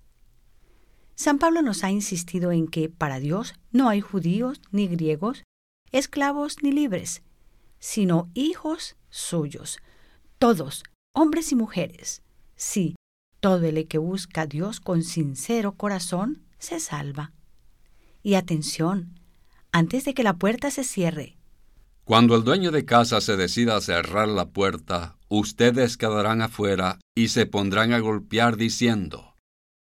San 1.14 1.38
Pablo 1.38 1.62
nos 1.62 1.84
ha 1.84 1.92
insistido 1.92 2.52
en 2.52 2.68
que 2.68 2.90
para 2.90 3.20
Dios 3.20 3.54
no 3.72 3.90
hay 3.90 4.02
judíos 4.02 4.60
ni 4.72 4.88
griegos, 4.88 5.44
esclavos 5.92 6.64
ni 6.64 6.72
libres, 6.72 7.22
sino 7.84 8.32
hijos 8.34 8.96
suyos, 9.10 9.78
todos, 10.40 10.86
hombres 11.14 11.52
y 11.52 11.56
mujeres. 11.56 12.22
Sí, 12.56 12.96
todo 13.42 13.66
el 13.66 13.90
que 13.90 13.98
busca 13.98 14.44
a 14.44 14.46
Dios 14.48 14.80
con 14.80 15.04
sincero 15.04 15.74
corazón 15.74 16.44
se 16.60 16.80
salva. 16.80 17.34
Y 18.24 18.36
atención, 18.36 19.20
antes 19.74 20.06
de 20.06 20.14
que 20.14 20.24
la 20.24 20.38
puerta 20.38 20.72
se 20.72 20.86
cierre, 20.86 21.36
Cuando 22.06 22.38
el 22.38 22.46
dueño 22.46 22.72
de 22.72 22.86
casa 22.86 23.20
se 23.20 23.36
decida 23.36 23.76
a 23.76 23.82
cerrar 23.82 24.30
la 24.30 24.50
puerta, 24.50 25.18
ustedes 25.28 25.98
quedarán 25.98 26.42
afuera 26.42 27.00
y 27.16 27.28
se 27.30 27.46
pondrán 27.46 27.92
a 27.92 28.00
golpear 28.00 28.56
diciendo, 28.56 29.36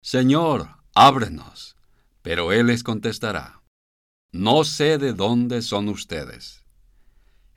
Señor, 0.04 0.68
ábrenos. 0.94 1.76
Pero 2.22 2.52
él 2.52 2.68
les 2.68 2.84
contestará, 2.84 3.64
No 4.32 4.64
sé 4.64 5.00
de 5.00 5.14
dónde 5.14 5.64
son 5.64 5.90
ustedes. 5.90 6.67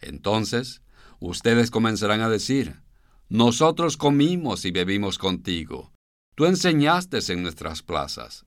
Entonces, 0.00 0.83
ustedes 1.19 1.71
comenzarán 1.71 2.21
a 2.21 2.28
decir, 2.28 2.83
Nosotros 3.28 3.97
comimos 3.97 4.64
y 4.64 4.71
bebimos 4.71 5.19
contigo, 5.19 5.92
tú 6.35 6.47
enseñaste 6.47 7.19
en 7.28 7.42
nuestras 7.42 7.83
plazas. 7.83 8.45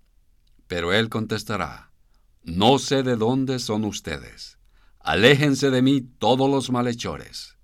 Pero 0.67 0.93
él 0.93 1.09
contestará, 1.09 1.91
No 2.43 2.79
sé 2.79 3.03
de 3.03 3.15
dónde 3.15 3.59
son 3.59 3.85
ustedes. 3.85 4.57
Aléjense 4.99 5.69
de 5.69 5.81
mí 5.81 6.01
todos 6.01 6.49
los 6.49 6.71
malhechores. 6.71 7.57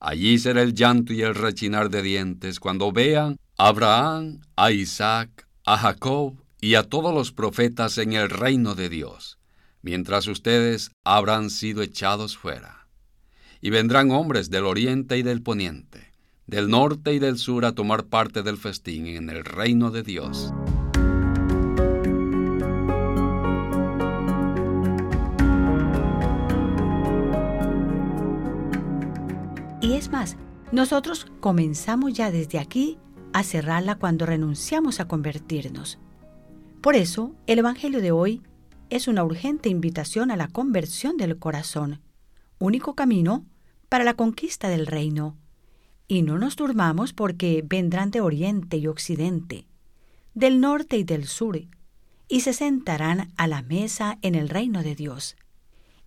Allí 0.00 0.38
será 0.38 0.62
el 0.62 0.74
llanto 0.74 1.12
y 1.12 1.22
el 1.22 1.34
rechinar 1.34 1.90
de 1.90 2.02
dientes 2.02 2.60
cuando 2.60 2.92
vean 2.92 3.36
a 3.58 3.68
Abraham, 3.68 4.40
a 4.56 4.70
Isaac, 4.70 5.46
a 5.64 5.78
Jacob 5.78 6.42
y 6.60 6.74
a 6.74 6.82
todos 6.82 7.14
los 7.14 7.32
profetas 7.32 7.98
en 7.98 8.12
el 8.12 8.30
reino 8.30 8.74
de 8.74 8.88
Dios, 8.88 9.38
mientras 9.82 10.26
ustedes 10.26 10.90
habrán 11.04 11.50
sido 11.50 11.82
echados 11.82 12.36
fuera. 12.36 12.85
Y 13.66 13.70
vendrán 13.70 14.12
hombres 14.12 14.48
del 14.48 14.64
oriente 14.64 15.18
y 15.18 15.24
del 15.24 15.42
poniente, 15.42 16.12
del 16.46 16.68
norte 16.68 17.14
y 17.14 17.18
del 17.18 17.36
sur 17.36 17.64
a 17.64 17.72
tomar 17.72 18.04
parte 18.04 18.44
del 18.44 18.58
festín 18.58 19.08
en 19.08 19.28
el 19.28 19.44
reino 19.44 19.90
de 19.90 20.04
Dios. 20.04 20.52
Y 29.82 29.94
es 29.94 30.12
más, 30.12 30.36
nosotros 30.70 31.26
comenzamos 31.40 32.12
ya 32.12 32.30
desde 32.30 32.60
aquí 32.60 32.98
a 33.32 33.42
cerrarla 33.42 33.96
cuando 33.96 34.26
renunciamos 34.26 35.00
a 35.00 35.08
convertirnos. 35.08 35.98
Por 36.80 36.94
eso, 36.94 37.34
el 37.48 37.58
Evangelio 37.58 38.00
de 38.00 38.12
hoy 38.12 38.42
es 38.90 39.08
una 39.08 39.24
urgente 39.24 39.68
invitación 39.68 40.30
a 40.30 40.36
la 40.36 40.46
conversión 40.46 41.16
del 41.16 41.36
corazón, 41.40 42.00
único 42.60 42.94
camino 42.94 43.44
para 43.88 44.04
la 44.04 44.14
conquista 44.14 44.68
del 44.68 44.86
reino. 44.86 45.36
Y 46.08 46.22
no 46.22 46.38
nos 46.38 46.56
durmamos 46.56 47.12
porque 47.12 47.62
vendrán 47.66 48.10
de 48.10 48.20
oriente 48.20 48.76
y 48.76 48.86
occidente, 48.86 49.66
del 50.34 50.60
norte 50.60 50.98
y 50.98 51.04
del 51.04 51.26
sur, 51.26 51.60
y 52.28 52.40
se 52.40 52.52
sentarán 52.52 53.32
a 53.36 53.46
la 53.46 53.62
mesa 53.62 54.18
en 54.22 54.34
el 54.34 54.48
reino 54.48 54.82
de 54.82 54.94
Dios. 54.94 55.36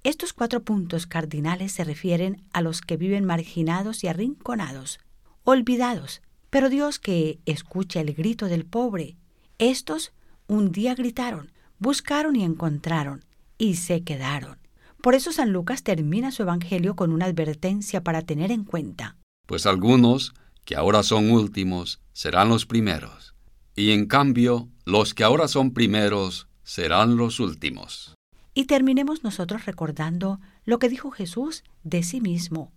Estos 0.03 0.31
cuatro 0.31 0.63
puntos 0.63 1.07
cardinales 1.07 1.74
se 1.74 1.83
refieren 1.83 2.43
a 2.53 2.62
los 2.62 2.81
que 2.81 2.95
viven 2.95 3.25
marginados 3.25 4.03
y 4.03 4.07
arrinconados, 4.07 5.00
olvidados, 5.43 6.21
pero 6.50 6.69
Dios 6.69 7.00
que 7.00 7.39
escucha 7.45 8.00
el 8.00 8.13
grito 8.13 8.45
del 8.45 8.65
pobre. 8.65 9.17
Estos 9.57 10.13
un 10.48 10.71
día 10.71 10.95
gritaron, 10.95 11.51
buscaron 11.79 12.36
y 12.36 12.43
encontraron, 12.43 13.25
y 13.57 13.75
se 13.75 14.03
quedaron. 14.03 14.58
Por 15.01 15.15
eso 15.15 15.32
San 15.32 15.53
Lucas 15.53 15.84
termina 15.84 16.32
su 16.32 16.44
Evangelio 16.44 16.96
con 16.96 17.12
una 17.12 17.25
advertencia 17.25 18.03
para 18.03 18.22
tener 18.22 18.51
en 18.51 18.65
cuenta. 18.65 19.18
Pues 19.46 19.65
algunos, 19.65 20.34
que 20.65 20.75
ahora 20.75 21.03
son 21.03 21.32
últimos, 21.32 22.01
serán 22.12 22.50
los 22.50 22.65
primeros, 22.65 23.34
y 23.75 23.91
en 23.91 24.08
cambio 24.08 24.70
los 24.86 25.13
que 25.13 25.24
ahora 25.24 25.48
son 25.48 25.72
primeros 25.72 26.48
serán 26.63 27.15
los 27.15 27.39
últimos. 27.39 28.13
Y 28.53 28.65
terminemos 28.65 29.24
nosotros 29.24 29.65
recordando 29.65 30.41
lo 30.65 30.79
que 30.79 30.89
dijo 30.89 31.12
Jesús 31.12 31.63
de 31.84 32.03
sí 32.03 32.20
mismo. 32.20 32.74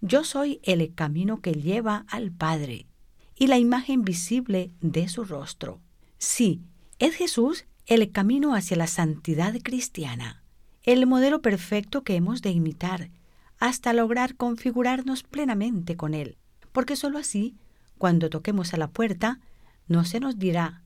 Yo 0.00 0.24
soy 0.24 0.60
el 0.62 0.94
camino 0.94 1.40
que 1.40 1.52
lleva 1.52 2.06
al 2.08 2.32
Padre 2.32 2.86
y 3.34 3.48
la 3.48 3.58
imagen 3.58 4.02
visible 4.02 4.72
de 4.80 5.08
su 5.08 5.24
rostro. 5.24 5.82
Sí, 6.18 6.62
es 6.98 7.14
Jesús 7.14 7.66
el 7.84 8.10
camino 8.10 8.54
hacia 8.54 8.76
la 8.76 8.86
santidad 8.86 9.54
cristiana, 9.62 10.42
el 10.86 11.06
modelo 11.06 11.42
perfecto 11.42 12.04
que 12.04 12.14
hemos 12.14 12.42
de 12.42 12.50
imitar, 12.50 13.10
hasta 13.58 13.92
lograr 13.92 14.36
configurarnos 14.36 15.24
plenamente 15.24 15.96
con 15.96 16.14
Él, 16.14 16.38
porque 16.72 16.94
sólo 16.94 17.18
así, 17.18 17.56
cuando 17.98 18.30
toquemos 18.30 18.72
a 18.72 18.76
la 18.76 18.88
puerta, 18.88 19.40
no 19.88 20.04
se 20.04 20.20
nos 20.20 20.38
dirá, 20.38 20.82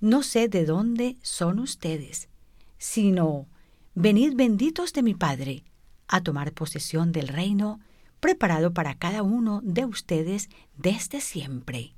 no 0.00 0.22
sé 0.22 0.48
de 0.48 0.64
dónde 0.64 1.16
son 1.22 1.58
ustedes, 1.58 2.28
sino, 2.78 3.48
venid 3.94 4.34
benditos 4.34 4.92
de 4.92 5.02
mi 5.02 5.14
Padre, 5.14 5.64
a 6.06 6.22
tomar 6.22 6.52
posesión 6.52 7.12
del 7.12 7.28
reino 7.28 7.80
preparado 8.20 8.72
para 8.72 8.94
cada 8.94 9.22
uno 9.22 9.60
de 9.64 9.84
ustedes 9.84 10.48
desde 10.76 11.20
siempre. 11.20 11.94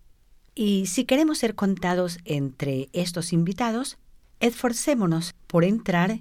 Y 0.54 0.86
si 0.86 1.04
queremos 1.04 1.38
ser 1.38 1.54
contados 1.54 2.18
entre 2.24 2.88
estos 2.92 3.32
invitados, 3.32 3.98
esforcémonos 4.40 5.34
por 5.46 5.64
entrar 5.64 6.20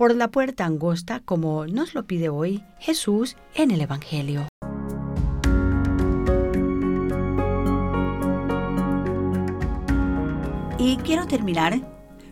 por 0.00 0.16
la 0.16 0.30
puerta 0.30 0.64
angosta 0.64 1.20
como 1.20 1.66
nos 1.66 1.92
lo 1.92 2.06
pide 2.06 2.30
hoy 2.30 2.64
Jesús 2.78 3.36
en 3.54 3.70
el 3.70 3.82
Evangelio. 3.82 4.48
Y 10.78 10.96
quiero 11.04 11.26
terminar 11.26 11.86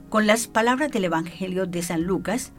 con 0.09 0.27
las 0.27 0.47
palabras 0.47 0.91
del 0.91 1.05
Evangelio 1.05 1.67
de 1.67 1.83
San 1.83 2.05
Lucas 2.05 2.55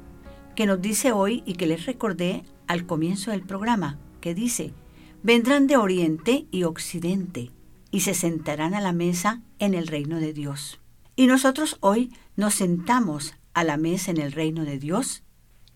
que 0.56 0.68
nos 0.68 0.80
dice 0.80 1.12
hoy 1.12 1.42
y 1.44 1.54
que 1.54 1.66
les 1.66 1.88
recordé 1.88 2.44
al 2.68 2.86
comienzo 2.86 3.32
del 3.32 3.42
programa, 3.42 3.98
que 4.22 4.36
dice, 4.36 4.76
vendrán 5.24 5.66
de 5.66 5.78
oriente 5.78 6.46
y 6.52 6.66
occidente 6.66 7.52
y 7.90 8.02
se 8.02 8.14
sentarán 8.14 8.76
a 8.76 8.80
la 8.80 8.94
mesa 8.94 9.42
en 9.58 9.74
el 9.74 9.88
reino 9.88 10.20
de 10.20 10.34
Dios. 10.34 10.80
Y 11.16 11.26
nosotros 11.26 11.78
hoy 11.80 12.14
nos 12.36 12.54
sentamos 12.54 13.34
a 13.54 13.64
la 13.64 13.78
mesa 13.78 14.12
en 14.12 14.18
el 14.18 14.32
reino 14.32 14.66
de 14.66 14.80
Dios, 14.80 15.24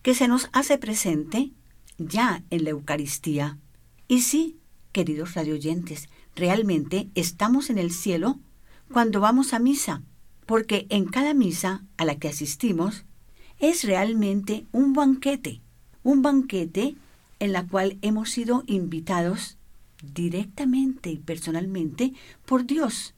que 0.01 0.13
se 0.13 0.27
nos 0.27 0.49
hace 0.53 0.77
presente 0.77 1.51
ya 1.97 2.43
en 2.49 2.63
la 2.63 2.71
Eucaristía. 2.71 3.57
Y 4.07 4.21
sí, 4.21 4.57
queridos 4.91 5.33
radioyentes, 5.33 6.09
realmente 6.35 7.09
estamos 7.15 7.69
en 7.69 7.77
el 7.77 7.91
cielo 7.91 8.39
cuando 8.91 9.19
vamos 9.19 9.53
a 9.53 9.59
misa, 9.59 10.03
porque 10.45 10.85
en 10.89 11.05
cada 11.05 11.33
misa 11.33 11.83
a 11.97 12.05
la 12.05 12.19
que 12.19 12.27
asistimos 12.27 13.05
es 13.59 13.83
realmente 13.83 14.65
un 14.71 14.93
banquete, 14.93 15.61
un 16.03 16.21
banquete 16.21 16.95
en 17.39 17.53
la 17.53 17.65
cual 17.65 17.97
hemos 18.01 18.29
sido 18.29 18.63
invitados 18.67 19.57
directamente 20.01 21.09
y 21.11 21.17
personalmente 21.17 22.13
por 22.45 22.65
Dios, 22.65 23.13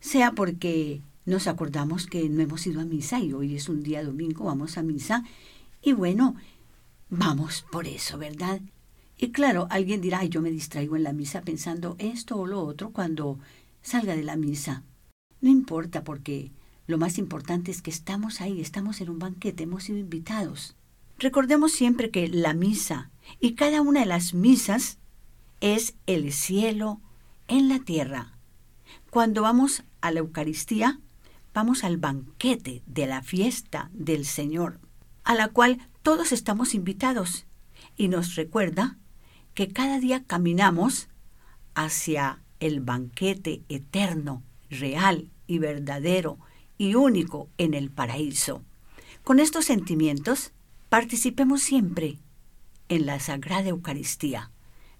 sea 0.00 0.32
porque 0.32 1.00
nos 1.28 1.46
acordamos 1.46 2.06
que 2.06 2.28
no 2.28 2.42
hemos 2.42 2.66
ido 2.66 2.80
a 2.80 2.84
misa 2.84 3.20
y 3.20 3.34
hoy 3.34 3.54
es 3.54 3.68
un 3.68 3.82
día 3.82 4.02
domingo, 4.02 4.44
vamos 4.44 4.78
a 4.78 4.82
misa, 4.82 5.24
y 5.82 5.92
bueno, 5.92 6.36
vamos 7.10 7.66
por 7.70 7.86
eso, 7.86 8.16
¿verdad? 8.16 8.60
Y 9.18 9.30
claro, 9.30 9.66
alguien 9.70 10.00
dirá, 10.00 10.24
yo 10.24 10.40
me 10.40 10.50
distraigo 10.50 10.96
en 10.96 11.02
la 11.02 11.12
misa 11.12 11.42
pensando 11.42 11.96
esto 11.98 12.36
o 12.36 12.46
lo 12.46 12.62
otro 12.64 12.90
cuando 12.90 13.38
salga 13.82 14.16
de 14.16 14.22
la 14.22 14.36
misa. 14.36 14.84
No 15.40 15.50
importa 15.50 16.02
porque 16.02 16.50
lo 16.86 16.96
más 16.96 17.18
importante 17.18 17.70
es 17.70 17.82
que 17.82 17.90
estamos 17.90 18.40
ahí, 18.40 18.60
estamos 18.60 19.00
en 19.02 19.10
un 19.10 19.18
banquete, 19.18 19.64
hemos 19.64 19.84
sido 19.84 19.98
invitados. 19.98 20.76
Recordemos 21.18 21.72
siempre 21.72 22.10
que 22.10 22.28
la 22.28 22.54
misa 22.54 23.10
y 23.38 23.54
cada 23.54 23.82
una 23.82 24.00
de 24.00 24.06
las 24.06 24.32
misas 24.32 24.98
es 25.60 25.94
el 26.06 26.32
cielo 26.32 27.00
en 27.48 27.68
la 27.68 27.80
tierra. 27.80 28.32
Cuando 29.10 29.42
vamos 29.42 29.84
a 30.00 30.10
la 30.10 30.20
Eucaristía, 30.20 31.00
vamos 31.54 31.84
al 31.84 31.96
banquete 31.96 32.82
de 32.86 33.06
la 33.06 33.22
fiesta 33.22 33.90
del 33.92 34.24
Señor, 34.24 34.80
a 35.24 35.34
la 35.34 35.48
cual 35.48 35.78
todos 36.02 36.32
estamos 36.32 36.74
invitados, 36.74 37.46
y 37.96 38.08
nos 38.08 38.34
recuerda 38.34 38.98
que 39.54 39.68
cada 39.68 39.98
día 39.98 40.24
caminamos 40.24 41.08
hacia 41.74 42.42
el 42.60 42.80
banquete 42.80 43.62
eterno, 43.68 44.42
real 44.70 45.30
y 45.46 45.58
verdadero 45.58 46.38
y 46.76 46.94
único 46.94 47.48
en 47.58 47.74
el 47.74 47.90
paraíso. 47.90 48.62
Con 49.24 49.40
estos 49.40 49.66
sentimientos, 49.66 50.52
participemos 50.88 51.62
siempre 51.62 52.18
en 52.88 53.06
la 53.06 53.20
Sagrada 53.20 53.68
Eucaristía. 53.68 54.50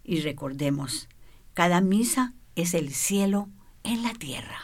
Y 0.04 0.20
recordemos, 0.20 1.08
cada 1.54 1.80
misa 1.80 2.34
es 2.56 2.74
el 2.74 2.92
cielo 2.92 3.48
en 3.84 4.02
la 4.02 4.12
tierra. 4.12 4.58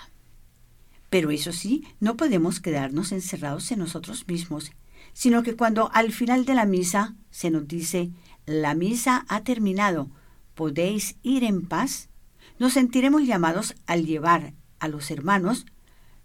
Pero 1.14 1.31
eso 1.31 1.53
sí, 1.53 1.85
no 2.00 2.16
podemos 2.16 2.59
quedarnos 2.59 3.12
encerrados 3.12 3.70
en 3.70 3.79
nosotros 3.79 4.27
mismos, 4.27 4.72
sino 5.12 5.44
que 5.44 5.55
cuando 5.55 5.88
al 5.92 6.11
final 6.11 6.44
de 6.44 6.55
la 6.55 6.66
misa 6.66 7.14
se 7.31 7.53
nos 7.53 7.68
dice, 7.68 8.11
la 8.46 8.74
misa 8.74 9.24
ha 9.29 9.44
terminado, 9.44 10.11
podéis 10.57 11.14
ir 11.22 11.44
en 11.44 11.66
paz, 11.66 12.09
nos 12.59 12.72
sentiremos 12.72 13.22
llamados 13.22 13.77
al 13.87 14.07
llevar 14.07 14.55
a 14.81 14.88
los 14.88 15.09
hermanos 15.12 15.66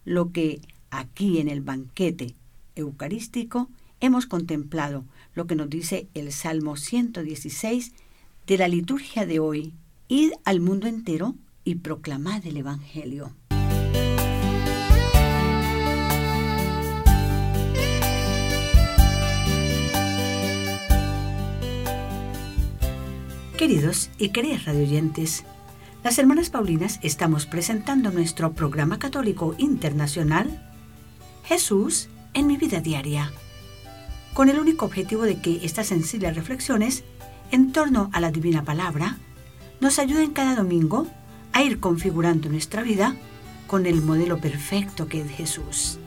lo 0.06 0.32
que 0.32 0.60
aquí 0.90 1.38
en 1.38 1.50
el 1.50 1.62
banquete 1.62 2.34
eucarístico 2.74 3.70
hemos 4.00 4.26
contemplado, 4.26 5.06
lo 5.36 5.46
que 5.46 5.54
nos 5.54 5.70
dice 5.70 6.10
el 6.16 6.32
Salmo 6.32 6.78
116, 6.78 7.94
de 8.48 8.58
la 8.58 8.68
liturgia 8.68 9.28
de 9.28 9.38
hoy, 9.38 9.76
id 10.08 10.32
al 10.46 10.62
mundo 10.62 10.88
entero 10.88 11.36
y 11.64 11.76
proclamad 11.76 12.44
el 12.48 12.58
Evangelio. 12.58 13.36
Queridos 23.60 24.10
y 24.18 24.30
queridas 24.30 24.64
radioyentes, 24.64 25.44
las 26.02 26.18
hermanas 26.18 26.50
Paulinas 26.50 26.98
estamos 27.04 27.46
presentando 27.46 28.10
nuestro 28.10 28.54
programa 28.54 29.00
católico 29.00 29.54
internacional 29.58 30.66
Jesús 31.44 32.08
en 32.34 32.48
mi 32.48 32.56
vida 32.56 32.80
diaria, 32.80 33.34
con 34.34 34.48
el 34.48 34.62
único 34.62 34.86
objetivo 34.86 35.24
de 35.24 35.42
que 35.42 35.60
estas 35.66 35.88
sencillas 35.88 36.38
reflexiones 36.38 37.04
en 37.52 37.74
torno 37.74 38.10
a 38.14 38.22
la 38.22 38.32
divina 38.32 38.64
palabra 38.64 39.18
nos 39.82 40.00
ayuden 40.00 40.32
cada 40.32 40.56
domingo 40.56 41.06
a 41.52 41.62
ir 41.62 41.82
configurando 41.82 42.48
nuestra 42.48 42.82
vida 42.82 43.18
con 43.68 43.86
el 43.88 44.02
modelo 44.02 44.40
perfecto 44.40 45.10
que 45.10 45.20
es 45.20 45.32
Jesús. 45.32 46.00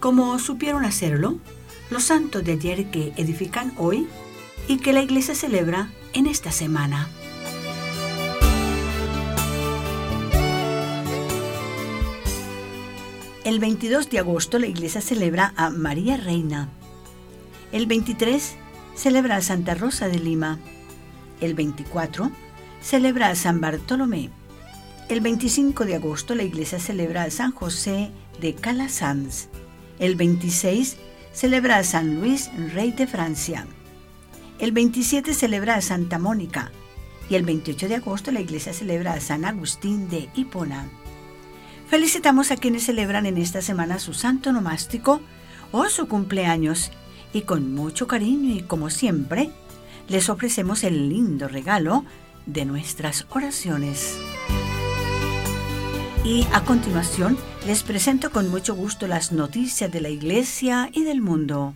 Como 0.00 0.38
supieron 0.38 0.86
hacerlo, 0.86 1.36
los 1.90 2.04
santos 2.04 2.44
de 2.44 2.52
ayer 2.52 2.90
que 2.90 3.12
edifican 3.18 3.74
hoy 3.76 4.08
y 4.68 4.78
que 4.78 4.92
la 4.92 5.02
iglesia 5.02 5.34
celebra 5.34 5.90
en 6.12 6.26
esta 6.26 6.50
semana. 6.50 7.08
El 13.44 13.60
22 13.60 14.10
de 14.10 14.18
agosto 14.18 14.58
la 14.58 14.66
iglesia 14.66 15.00
celebra 15.00 15.52
a 15.56 15.70
María 15.70 16.16
Reina. 16.16 16.68
El 17.70 17.86
23 17.86 18.56
celebra 18.96 19.36
a 19.36 19.40
Santa 19.40 19.74
Rosa 19.74 20.08
de 20.08 20.18
Lima. 20.18 20.58
El 21.40 21.54
24 21.54 22.32
celebra 22.82 23.28
a 23.28 23.36
San 23.36 23.60
Bartolomé. 23.60 24.30
El 25.08 25.20
25 25.20 25.84
de 25.84 25.94
agosto 25.94 26.34
la 26.34 26.42
iglesia 26.42 26.80
celebra 26.80 27.22
a 27.22 27.30
San 27.30 27.52
José 27.52 28.10
de 28.40 28.54
Calasanz. 28.54 29.46
El 30.00 30.16
26 30.16 30.96
celebra 31.32 31.76
a 31.76 31.84
San 31.84 32.20
Luis, 32.20 32.50
rey 32.74 32.90
de 32.90 33.06
Francia. 33.06 33.66
El 34.58 34.72
27 34.72 35.34
celebra 35.34 35.74
a 35.74 35.82
Santa 35.82 36.18
Mónica. 36.18 36.72
Y 37.28 37.34
el 37.34 37.44
28 37.44 37.88
de 37.88 37.96
agosto 37.96 38.30
la 38.30 38.40
iglesia 38.40 38.72
celebra 38.72 39.12
a 39.12 39.20
San 39.20 39.44
Agustín 39.44 40.08
de 40.08 40.30
Hipona. 40.34 40.88
Felicitamos 41.88 42.50
a 42.50 42.56
quienes 42.56 42.84
celebran 42.84 43.26
en 43.26 43.36
esta 43.36 43.60
semana 43.60 43.98
su 43.98 44.14
santo 44.14 44.52
nomástico 44.52 45.20
o 45.72 45.88
su 45.88 46.08
cumpleaños 46.08 46.90
y 47.32 47.42
con 47.42 47.74
mucho 47.74 48.06
cariño 48.06 48.54
y 48.54 48.62
como 48.62 48.88
siempre, 48.88 49.50
les 50.08 50.30
ofrecemos 50.30 50.84
el 50.84 51.08
lindo 51.08 51.48
regalo 51.48 52.04
de 52.46 52.64
nuestras 52.64 53.26
oraciones. 53.30 54.16
Y 56.24 56.46
a 56.52 56.64
continuación 56.64 57.36
les 57.66 57.82
presento 57.82 58.30
con 58.30 58.48
mucho 58.48 58.74
gusto 58.74 59.06
las 59.06 59.32
noticias 59.32 59.92
de 59.92 60.00
la 60.00 60.08
Iglesia 60.08 60.88
y 60.92 61.04
del 61.04 61.20
mundo. 61.20 61.74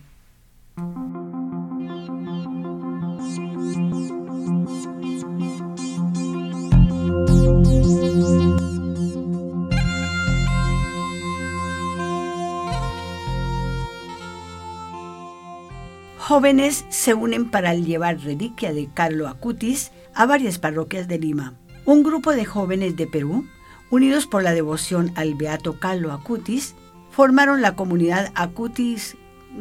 Jóvenes 16.31 16.85
se 16.87 17.13
unen 17.13 17.49
para 17.49 17.73
llevar 17.75 18.19
reliquia 18.21 18.71
de 18.71 18.87
Carlo 18.93 19.27
Acutis 19.27 19.91
a 20.13 20.25
varias 20.25 20.59
parroquias 20.59 21.09
de 21.09 21.19
Lima. 21.19 21.55
Un 21.85 22.03
grupo 22.03 22.31
de 22.31 22.45
jóvenes 22.45 22.95
de 22.95 23.05
Perú, 23.05 23.45
unidos 23.89 24.27
por 24.27 24.41
la 24.41 24.53
devoción 24.53 25.11
al 25.15 25.35
beato 25.35 25.77
Carlo 25.77 26.13
Acutis, 26.13 26.73
formaron 27.09 27.61
la 27.61 27.75
comunidad 27.75 28.31
Acutis 28.35 29.17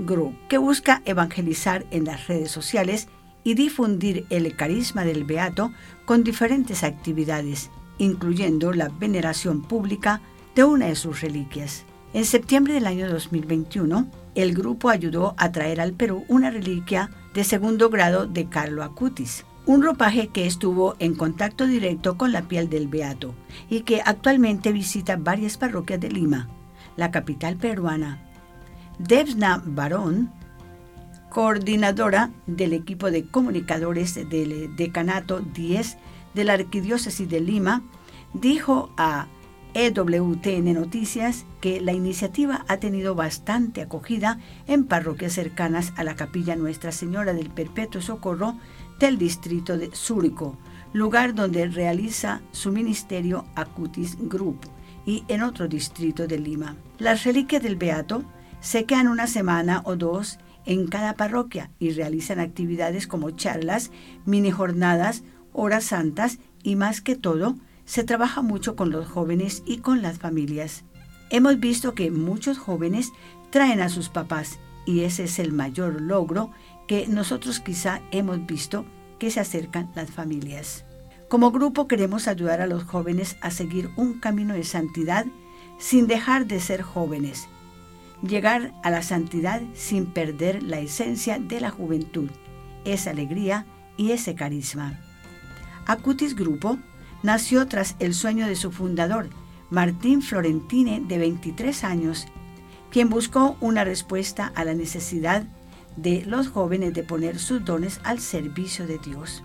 Group, 0.07 0.37
que 0.49 0.59
busca 0.59 1.03
evangelizar 1.07 1.87
en 1.91 2.05
las 2.05 2.29
redes 2.29 2.53
sociales 2.53 3.09
y 3.43 3.55
difundir 3.55 4.27
el 4.31 4.55
carisma 4.55 5.05
del 5.05 5.25
beato 5.25 5.73
con 6.05 6.23
diferentes 6.23 6.85
actividades, 6.85 7.71
incluyendo 8.01 8.73
la 8.73 8.89
veneración 8.89 9.63
pública 9.63 10.21
de 10.55 10.65
una 10.65 10.87
de 10.87 10.97
sus 10.97 11.21
reliquias. 11.21 11.85
En 12.13 12.25
septiembre 12.25 12.75
del 12.75 12.87
año 12.87 13.09
2021, 13.09 14.09
el 14.35 14.55
grupo 14.55 14.89
ayudó 14.89 15.35
a 15.37 15.53
traer 15.53 15.81
al 15.81 15.93
Perú 15.93 16.25
una 16.27 16.51
reliquia 16.51 17.11
de 17.35 17.45
segundo 17.45 17.91
grado 17.91 18.27
de 18.27 18.49
Carlo 18.49 18.83
Acutis, 18.83 19.45
un 19.67 19.83
ropaje 19.83 20.29
que 20.29 20.47
estuvo 20.47 20.97
en 20.99 21.15
contacto 21.15 21.67
directo 21.67 22.17
con 22.17 22.33
la 22.33 22.43
piel 22.43 22.69
del 22.69 22.89
beato 22.89 23.35
y 23.69 23.83
que 23.83 24.03
actualmente 24.05 24.73
visita 24.73 25.17
varias 25.17 25.57
parroquias 25.57 26.01
de 26.01 26.11
Lima, 26.11 26.49
la 26.97 27.11
capital 27.11 27.57
peruana. 27.57 28.19
Devna 28.99 29.63
Barón, 29.65 30.33
coordinadora 31.29 32.31
del 32.47 32.73
equipo 32.73 33.11
de 33.11 33.27
comunicadores 33.27 34.15
del 34.29 34.75
Decanato 34.75 35.41
10 35.41 35.97
de 36.35 36.45
la 36.45 36.55
Arquidiócesis 36.55 37.29
de 37.29 37.41
Lima, 37.41 37.83
dijo 38.33 38.91
a 38.97 39.27
EWTN 39.75 40.73
Noticias 40.75 41.45
que 41.61 41.81
la 41.81 41.93
iniciativa 41.93 42.65
ha 42.69 42.79
tenido 42.79 43.15
bastante 43.15 43.83
acogida 43.83 44.41
en 44.67 44.85
parroquias 44.85 45.33
cercanas 45.33 45.93
a 45.97 46.05
la 46.05 46.17
capilla 46.17 46.57
Nuestra 46.57 46.91
Señora 46.93 47.33
del 47.33 47.51
Perpetuo 47.51 48.01
Socorro 48.01 48.57
del 48.99 49.17
distrito 49.17 49.79
de 49.79 49.91
Zúrico, 49.95 50.57
lugar 50.93 51.35
donde 51.35 51.69
realiza 51.69 52.41
su 52.51 52.73
ministerio 52.73 53.47
Acutis 53.55 54.17
Group, 54.21 54.59
y 55.07 55.25
en 55.29 55.43
otro 55.43 55.69
distrito 55.69 56.27
de 56.27 56.39
Lima. 56.39 56.77
Las 56.99 57.25
reliquias 57.25 57.63
del 57.63 57.77
Beato 57.77 58.23
se 58.61 58.85
quedan 58.85 59.09
una 59.09 59.27
semana 59.27 59.83
o 59.85 59.97
dos 59.97 60.39
en 60.67 60.87
cada 60.89 61.15
parroquia 61.15 61.71
y 61.79 61.91
realizan 61.91 62.39
actividades 62.39 63.07
como 63.07 63.31
charlas, 63.31 63.91
mini 64.27 64.51
jornadas, 64.51 65.23
horas 65.53 65.85
santas 65.85 66.39
y 66.63 66.77
más 66.77 67.01
que 67.01 67.17
todo, 67.17 67.57
se 67.85 68.05
trabaja 68.05 68.43
mucho 68.43 68.77
con 68.77 68.91
los 68.91 69.09
jóvenes 69.09 69.63
y 69.67 69.79
con 69.79 70.03
las 70.03 70.19
familias. 70.19 70.85
Hemos 71.31 71.59
visto 71.59 71.95
que 71.95 72.11
muchos 72.11 72.59
jóvenes 72.59 73.13
traen 73.51 73.81
a 73.81 73.89
sus 73.89 74.09
papás 74.09 74.59
y 74.87 75.01
ese 75.01 75.25
es 75.25 75.39
el 75.39 75.53
mayor 75.53 76.01
logro 76.01 76.51
que 76.87 77.07
nosotros 77.07 77.61
quizá 77.61 78.01
hemos 78.11 78.47
visto 78.47 78.85
que 79.19 79.31
se 79.31 79.41
acercan 79.41 79.91
las 79.95 80.11
familias. 80.11 80.85
Como 81.29 81.53
grupo 81.53 81.87
queremos 81.87 82.27
ayudar 82.27 82.61
a 82.61 82.67
los 82.67 82.85
jóvenes 82.85 83.37
a 83.41 83.51
seguir 83.51 83.91
un 83.97 84.19
camino 84.19 84.55
de 84.55 84.65
santidad 84.65 85.27
sin 85.79 86.07
dejar 86.07 86.47
de 86.47 86.61
ser 86.61 86.83
jóvenes. 86.83 87.49
Llegar 88.23 88.73
a 88.83 88.91
la 88.91 89.03
santidad 89.03 89.63
sin 89.75 90.07
perder 90.07 90.63
la 90.63 90.81
esencia 90.81 91.39
de 91.39 91.61
la 91.61 91.71
juventud, 91.71 92.31
esa 92.85 93.11
alegría 93.11 93.67
y 93.97 94.11
ese 94.11 94.35
carisma. 94.35 94.99
Acutis 95.91 96.37
Grupo 96.37 96.79
nació 97.25 97.67
tras 97.67 97.97
el 97.99 98.15
sueño 98.15 98.47
de 98.47 98.55
su 98.55 98.71
fundador, 98.71 99.29
Martín 99.71 100.23
Florentine, 100.23 101.01
de 101.01 101.19
23 101.19 101.83
años, 101.83 102.27
quien 102.93 103.09
buscó 103.09 103.57
una 103.61 103.83
respuesta 103.83 104.53
a 104.55 104.65
la 104.65 104.75
necesidad 104.75 105.43
de 105.97 106.25
los 106.27 106.47
jóvenes 106.47 106.95
de 106.95 107.03
poner 107.03 107.41
sus 107.41 107.65
dones 107.65 108.01
al 108.05 108.21
servicio 108.21 108.87
de 108.87 108.99
Dios. 108.99 109.43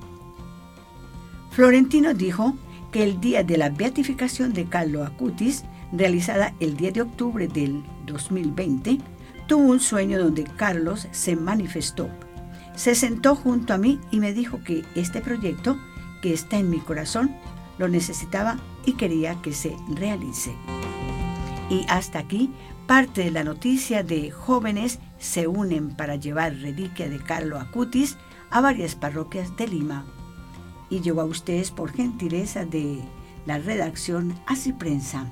Florentino 1.49 2.13
dijo 2.13 2.55
que 2.91 3.03
el 3.03 3.19
día 3.19 3.43
de 3.43 3.57
la 3.57 3.69
beatificación 3.69 4.53
de 4.53 4.65
Carlo 4.65 5.03
Acutis, 5.03 5.63
realizada 5.91 6.53
el 6.59 6.77
10 6.77 6.93
de 6.93 7.01
octubre 7.01 7.47
del 7.47 7.83
2020, 8.05 8.99
tuvo 9.47 9.63
un 9.63 9.79
sueño 9.79 10.19
donde 10.19 10.43
Carlos 10.43 11.07
se 11.09 11.35
manifestó. 11.35 12.07
Se 12.75 12.93
sentó 12.93 13.35
junto 13.35 13.73
a 13.73 13.79
mí 13.79 13.99
y 14.11 14.19
me 14.19 14.31
dijo 14.31 14.59
que 14.63 14.83
este 14.93 15.21
proyecto, 15.21 15.79
que 16.25 16.33
está 16.33 16.57
en 16.57 16.71
mi 16.71 16.79
corazón, 16.79 17.35
lo 17.77 17.87
necesitaba 17.87 18.57
y 18.83 18.93
quería 18.93 19.39
que 19.43 19.53
se 19.53 19.77
realice. 19.93 20.55
Y 21.69 21.85
hasta 21.87 22.17
aquí 22.17 22.49
parte 22.87 23.25
de 23.25 23.29
la 23.29 23.43
noticia 23.43 24.01
de 24.01 24.31
jóvenes 24.31 24.97
se 25.19 25.45
unen 25.45 25.95
para 25.95 26.15
llevar 26.15 26.55
reliquia 26.55 27.07
de 27.09 27.19
Carlo 27.19 27.59
Acutis 27.59 28.17
a 28.49 28.59
varias 28.59 28.95
parroquias 28.95 29.55
de 29.55 29.67
Lima. 29.67 30.03
Y 30.89 31.01
llegó 31.01 31.21
a 31.21 31.25
ustedes 31.25 31.69
por 31.69 31.91
gentileza 31.91 32.65
de 32.65 33.03
la 33.45 33.59
redacción 33.59 34.33
Así 34.47 34.73
Prensa. 34.73 35.31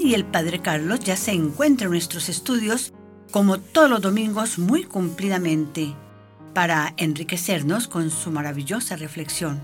Y 0.00 0.14
el 0.14 0.24
Padre 0.24 0.60
Carlos 0.60 1.00
ya 1.00 1.16
se 1.16 1.32
encuentra 1.32 1.84
en 1.84 1.92
nuestros 1.92 2.28
estudios, 2.28 2.92
como 3.30 3.58
todos 3.58 3.90
los 3.90 4.00
domingos, 4.00 4.58
muy 4.58 4.84
cumplidamente, 4.84 5.94
para 6.54 6.94
enriquecernos 6.96 7.88
con 7.88 8.10
su 8.10 8.30
maravillosa 8.30 8.96
reflexión. 8.96 9.60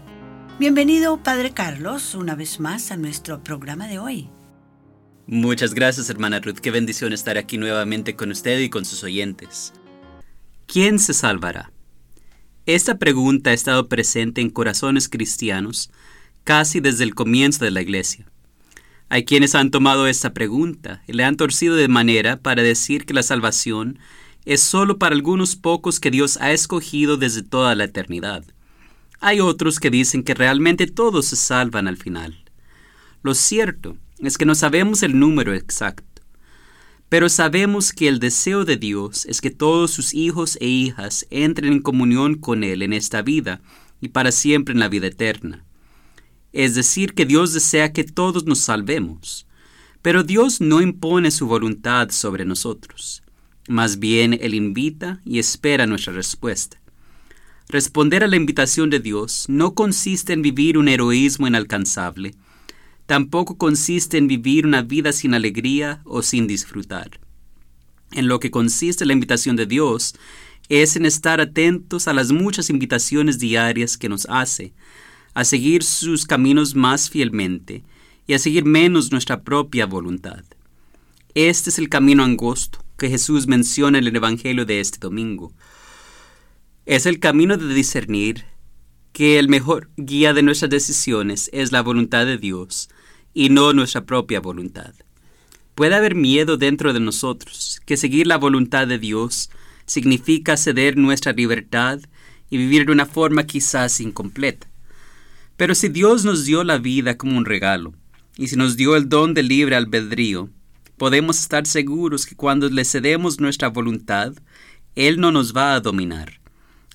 Bienvenido, 0.59 1.23
Padre 1.23 1.53
Carlos, 1.53 2.15
una 2.15 2.35
vez 2.35 2.61
más 2.61 2.91
a 2.91 2.97
nuestro 2.97 3.43
programa 3.43 3.89
de 3.89 3.99
hoy. 3.99 4.29
Muchas 5.27 5.75
gracias, 5.75 6.09
hermana 6.11 6.41
Ruth. 6.41 6.59
Qué 6.59 6.71
bendición 6.71 7.13
estar 7.13 7.39
aquí 7.39 7.59
nuevamente 7.59 8.15
con 8.15 8.31
usted 8.31 8.59
y 8.61 8.71
con 8.71 8.85
sus 8.85 9.05
oyentes. 9.05 9.73
¿Quién 10.67 10.99
se 10.99 11.15
salvará? 11.15 11.73
Esta 12.67 12.99
pregunta 12.99 13.51
ha 13.51 13.55
estado 13.55 13.89
presente 13.89 14.41
en 14.41 14.51
corazones 14.51 15.09
cristianos 15.09 15.91
casi 16.45 16.81
desde 16.81 17.05
el 17.05 17.15
comienzo 17.15 17.65
de 17.65 17.71
la 17.71 17.83
Iglesia. 17.83 18.27
Hay 19.11 19.25
quienes 19.25 19.55
han 19.55 19.71
tomado 19.71 20.07
esta 20.07 20.35
pregunta 20.35 21.03
y 21.07 21.15
le 21.15 21.25
han 21.25 21.37
torcido 21.37 21.77
de 21.77 21.89
manera 21.89 22.37
para 22.37 22.63
decir 22.63 23.07
que 23.07 23.15
la 23.15 23.23
salvación 23.23 23.99
es 24.45 24.61
solo 24.61 24.99
para 24.99 25.15
algunos 25.15 25.57
pocos 25.57 25.99
que 25.99 26.11
Dios 26.11 26.39
ha 26.41 26.53
escogido 26.53 27.17
desde 27.17 27.43
toda 27.43 27.75
la 27.75 27.85
eternidad. 27.85 28.45
Hay 29.21 29.41
otros 29.41 29.81
que 29.81 29.91
dicen 29.91 30.23
que 30.23 30.35
realmente 30.35 30.87
todos 30.87 31.27
se 31.27 31.37
salvan 31.37 31.89
al 31.89 31.97
final. 31.97 32.45
Lo 33.23 33.35
cierto 33.35 33.97
es 34.19 34.39
que 34.39 34.45
no 34.45 34.55
sabemos 34.55 35.03
el 35.03 35.19
número 35.19 35.55
exacto, 35.55 36.23
pero 37.09 37.29
sabemos 37.29 37.93
que 37.93 38.09
el 38.09 38.21
deseo 38.21 38.65
de 38.65 38.77
Dios 38.77 39.25
es 39.27 39.41
que 39.41 39.51
todos 39.51 39.91
sus 39.91 40.13
hijos 40.13 40.59
e 40.61 40.67
hijas 40.67 41.27
entren 41.31 41.73
en 41.73 41.83
comunión 41.83 42.35
con 42.35 42.63
Él 42.63 42.83
en 42.83 42.93
esta 42.93 43.23
vida 43.23 43.63
y 44.01 44.09
para 44.09 44.33
siempre 44.33 44.73
en 44.73 44.81
la 44.81 44.89
vida 44.89 45.07
eterna. 45.07 45.65
Es 46.59 46.75
decir, 46.75 47.15
que 47.15 47.25
Dios 47.25 47.53
desea 47.53 47.93
que 47.93 48.03
todos 48.03 48.45
nos 48.45 48.59
salvemos, 48.59 49.47
pero 50.03 50.25
Dios 50.25 50.61
no 50.61 50.81
impone 50.81 51.31
su 51.31 51.47
voluntad 51.47 52.11
sobre 52.11 52.45
nosotros. 52.45 53.23
Más 53.69 54.01
bien, 54.01 54.37
Él 54.43 54.55
invita 54.55 55.21
y 55.25 55.39
espera 55.39 55.87
nuestra 55.87 56.15
respuesta. 56.15 56.81
Responder 57.69 58.25
a 58.25 58.27
la 58.27 58.35
invitación 58.35 58.91
de 58.91 58.99
Dios 58.99 59.45
no 59.47 59.75
consiste 59.75 60.33
en 60.33 60.43
vivir 60.43 60.79
un 60.79 60.89
heroísmo 60.89 61.47
inalcanzable, 61.47 62.35
tampoco 63.07 63.57
consiste 63.57 64.19
en 64.19 64.27
vivir 64.27 64.67
una 64.67 64.83
vida 64.83 65.13
sin 65.13 65.35
alegría 65.35 66.01
o 66.05 66.23
sin 66.23 66.49
disfrutar. 66.49 67.21
En 68.11 68.27
lo 68.27 68.41
que 68.41 68.51
consiste 68.51 69.07
la 69.07 69.13
invitación 69.13 69.55
de 69.55 69.67
Dios 69.67 70.17
es 70.69 70.97
en 70.97 71.07
estar 71.07 71.41
atentos 71.41 72.09
a 72.09 72.13
las 72.15 72.33
muchas 72.33 72.69
invitaciones 72.69 73.39
diarias 73.39 73.97
que 73.97 74.09
nos 74.09 74.27
hace, 74.29 74.73
a 75.39 75.45
seguir 75.45 75.85
sus 75.85 76.27
caminos 76.27 76.75
más 76.75 77.11
fielmente 77.11 77.85
y 78.27 78.33
a 78.33 78.41
seguir 78.41 78.65
menos 78.65 79.13
nuestra 79.13 79.45
propia 79.45 79.87
voluntad. 79.87 80.43
Este 81.33 81.71
es 81.71 81.79
el 81.79 81.89
camino 81.89 82.25
angosto 82.25 82.81
que 82.97 83.09
Jesús 83.09 83.47
menciona 83.47 83.99
en 83.99 84.09
el 84.09 84.17
Evangelio 84.17 84.65
de 84.65 84.81
este 84.81 84.99
domingo. 84.99 85.53
Es 86.87 87.07
el 87.07 87.21
camino 87.21 87.57
de 87.57 87.73
discernir 87.73 88.47
que 89.13 89.39
el 89.39 89.49
mejor 89.49 89.89
guía 89.97 90.35
de 90.35 90.43
nuestras 90.43 90.73
decisiones 90.73 91.51
es 91.53 91.71
la 91.71 91.83
voluntad 91.83 92.27
de 92.27 92.37
Dios 92.37 92.89
y 93.33 93.51
no 93.51 93.73
nuestra 93.73 94.05
propia 94.05 94.41
voluntad. 94.41 94.93
Puede 95.77 95.95
haber 95.95 96.17
miedo 96.17 96.57
dentro 96.57 96.93
de 96.93 96.99
nosotros, 96.99 97.81
que 97.87 97.97
seguir 97.97 98.27
la 98.27 98.39
voluntad 98.39 98.89
de 98.89 98.99
Dios 98.99 99.51
significa 99.87 100.57
ceder 100.57 100.97
nuestra 100.97 101.33
libertad 101.33 102.01
y 102.51 102.57
vivir 102.57 102.87
de 102.87 102.93
una 102.93 103.07
forma 103.07 103.47
quizás 103.47 104.01
incompleta. 104.01 104.67
Pero 105.59 105.75
si 105.75 105.91
Dios 105.91 106.25
nos 106.25 106.47
dio 106.47 106.65
la 106.65 106.79
vida 106.79 107.19
como 107.19 107.37
un 107.37 107.45
regalo, 107.45 107.93
y 108.39 108.49
si 108.49 108.57
nos 108.57 108.79
dio 108.79 108.97
el 108.97 109.11
don 109.11 109.35
de 109.35 109.43
libre 109.43 109.77
albedrío, 109.77 110.49
podemos 110.97 111.39
estar 111.39 111.67
seguros 111.67 112.25
que 112.25 112.35
cuando 112.35 112.71
le 112.71 112.87
cedemos 112.87 113.41
nuestra 113.41 113.69
voluntad, 113.69 114.33
Él 114.95 115.21
no 115.21 115.31
nos 115.31 115.55
va 115.55 115.75
a 115.75 115.81
dominar 115.81 116.39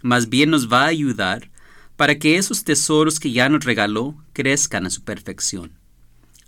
más 0.04 0.30
bien 0.30 0.52
nos 0.52 0.72
va 0.72 0.84
a 0.84 0.88
ayudar 0.88 1.50
para 1.96 2.20
que 2.20 2.38
esos 2.38 2.64
tesoros 2.64 3.20
que 3.20 3.32
ya 3.32 3.50
nos 3.50 3.64
regaló 3.66 4.16
crezcan 4.34 4.86
a 4.86 4.90
su 4.90 5.04
perfección. 5.04 5.72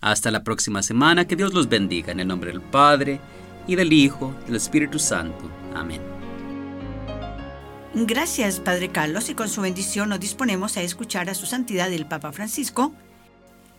Hasta 0.01 0.29
la 0.29 0.43
próxima 0.43 0.83
semana, 0.83 1.25
que 1.25 1.35
Dios 1.35 1.53
los 1.53 1.69
bendiga 1.69 2.11
en 2.11 2.19
el 2.19 2.27
nombre 2.27 2.51
del 2.51 2.61
Padre, 2.61 3.19
y 3.65 3.75
del 3.75 3.93
Hijo, 3.93 4.35
y 4.43 4.47
del 4.47 4.57
Espíritu 4.57 4.99
Santo. 4.99 5.49
Amén. 5.73 6.14
Gracias, 7.97 8.59
Padre 8.59 8.91
Carlos, 8.91 9.29
y 9.29 9.35
con 9.35 9.47
su 9.47 9.61
bendición 9.61 10.09
nos 10.09 10.19
disponemos 10.19 10.75
a 10.75 10.83
escuchar 10.83 11.29
a 11.29 11.33
su 11.33 11.45
santidad 11.45 11.93
el 11.93 12.05
Papa 12.05 12.33
Francisco, 12.33 12.93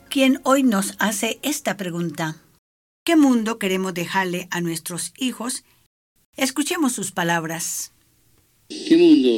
quien 0.09 0.41
hoy 0.43 0.63
nos 0.63 0.95
hace 0.99 1.39
esta 1.43 1.77
pregunta. 1.77 2.43
¿Qué 3.05 3.15
mundo 3.15 3.59
queremos 3.59 3.93
dejarle 3.93 4.49
a 4.51 4.63
nuestros 4.63 5.13
hijos? 5.19 5.65
Escuchemos 6.35 6.95
sus 6.95 7.13
palabras. 7.13 7.93
¿Qué 8.71 8.97
mundo 8.97 9.31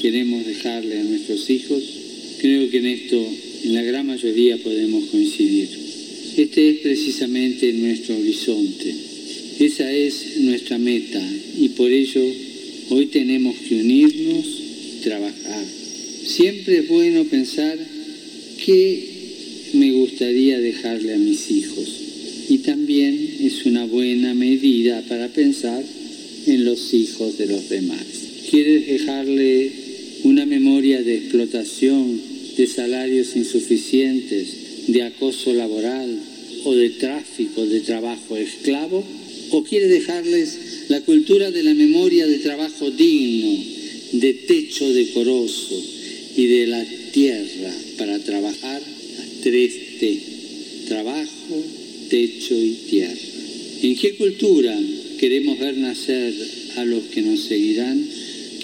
queremos 0.00 0.46
dejarle 0.46 1.00
a 1.00 1.04
nuestros 1.04 1.50
hijos? 1.50 1.82
Creo 2.40 2.70
que 2.70 2.78
en 2.78 2.86
esto, 2.86 3.16
en 3.64 3.74
la 3.74 3.82
gran 3.82 4.06
mayoría, 4.06 4.56
podemos 4.62 5.04
coincidir. 5.10 5.68
Este 6.38 6.70
es 6.70 6.78
precisamente 6.78 7.70
nuestro 7.74 8.16
horizonte. 8.16 8.94
Esa 9.60 9.92
es 9.92 10.38
nuestra 10.38 10.78
meta 10.78 11.20
y 11.58 11.68
por 11.76 11.90
ello 11.90 12.22
hoy 12.90 13.06
tenemos 13.06 13.56
que 13.56 13.74
unirnos 13.76 14.46
trabajar. 15.02 15.64
Siempre 16.24 16.78
es 16.78 16.88
bueno 16.88 17.24
pensar 17.24 17.78
qué 18.64 19.14
me 19.74 19.92
gustaría 19.92 20.58
dejarle 20.58 21.14
a 21.14 21.18
mis 21.18 21.50
hijos 21.50 22.04
y 22.48 22.58
también 22.58 23.36
es 23.40 23.66
una 23.66 23.86
buena 23.86 24.34
medida 24.34 25.02
para 25.08 25.28
pensar 25.28 25.82
en 26.46 26.64
los 26.64 26.92
hijos 26.92 27.38
de 27.38 27.46
los 27.46 27.68
demás. 27.68 28.04
¿Quieres 28.50 28.86
dejarle 28.86 29.72
una 30.24 30.46
memoria 30.46 31.02
de 31.02 31.16
explotación, 31.16 32.20
de 32.56 32.66
salarios 32.66 33.34
insuficientes, 33.36 34.48
de 34.88 35.02
acoso 35.02 35.52
laboral 35.54 36.18
o 36.64 36.74
de 36.74 36.90
tráfico 36.90 37.66
de 37.66 37.80
trabajo 37.80 38.36
esclavo? 38.36 39.04
¿O 39.50 39.64
quieres 39.64 39.90
dejarles 39.90 40.58
la 40.88 41.00
cultura 41.00 41.50
de 41.50 41.62
la 41.62 41.74
memoria 41.74 42.26
de 42.26 42.38
trabajo 42.38 42.90
digno, 42.90 43.64
de 44.12 44.34
techo 44.34 44.92
decoroso 44.92 45.82
y 46.36 46.46
de 46.46 46.66
la 46.66 46.84
tierra 47.12 47.74
para 47.96 48.18
trabajar? 48.20 48.82
Tres 49.42 49.98
T. 49.98 50.20
Trabajo, 50.88 51.64
techo 52.08 52.54
y 52.54 52.76
tierra. 52.88 53.14
¿En 53.82 53.96
qué 53.96 54.14
cultura 54.14 54.78
queremos 55.18 55.58
ver 55.58 55.76
nacer 55.76 56.34
a 56.76 56.84
los 56.84 57.04
que 57.04 57.22
nos 57.22 57.40
seguirán? 57.40 58.06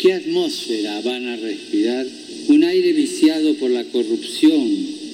¿Qué 0.01 0.13
atmósfera 0.15 1.01
van 1.03 1.27
a 1.27 1.37
respirar? 1.37 2.07
¿Un 2.49 2.65
aire 2.65 2.93
viciado 2.93 3.55
por 3.55 3.71
la 3.71 3.85
corrupción, 3.85 4.69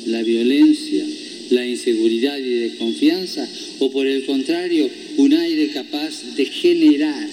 la 0.07 0.23
violencia, 0.23 1.05
la 1.51 1.67
inseguridad 1.67 2.39
y 2.39 2.55
desconfianza? 2.69 3.49
¿O 3.79 3.91
por 3.91 4.07
el 4.07 4.25
contrario, 4.27 4.89
un 5.17 5.33
aire 5.33 5.69
capaz 5.69 6.37
de 6.37 6.47
generar, 6.47 7.29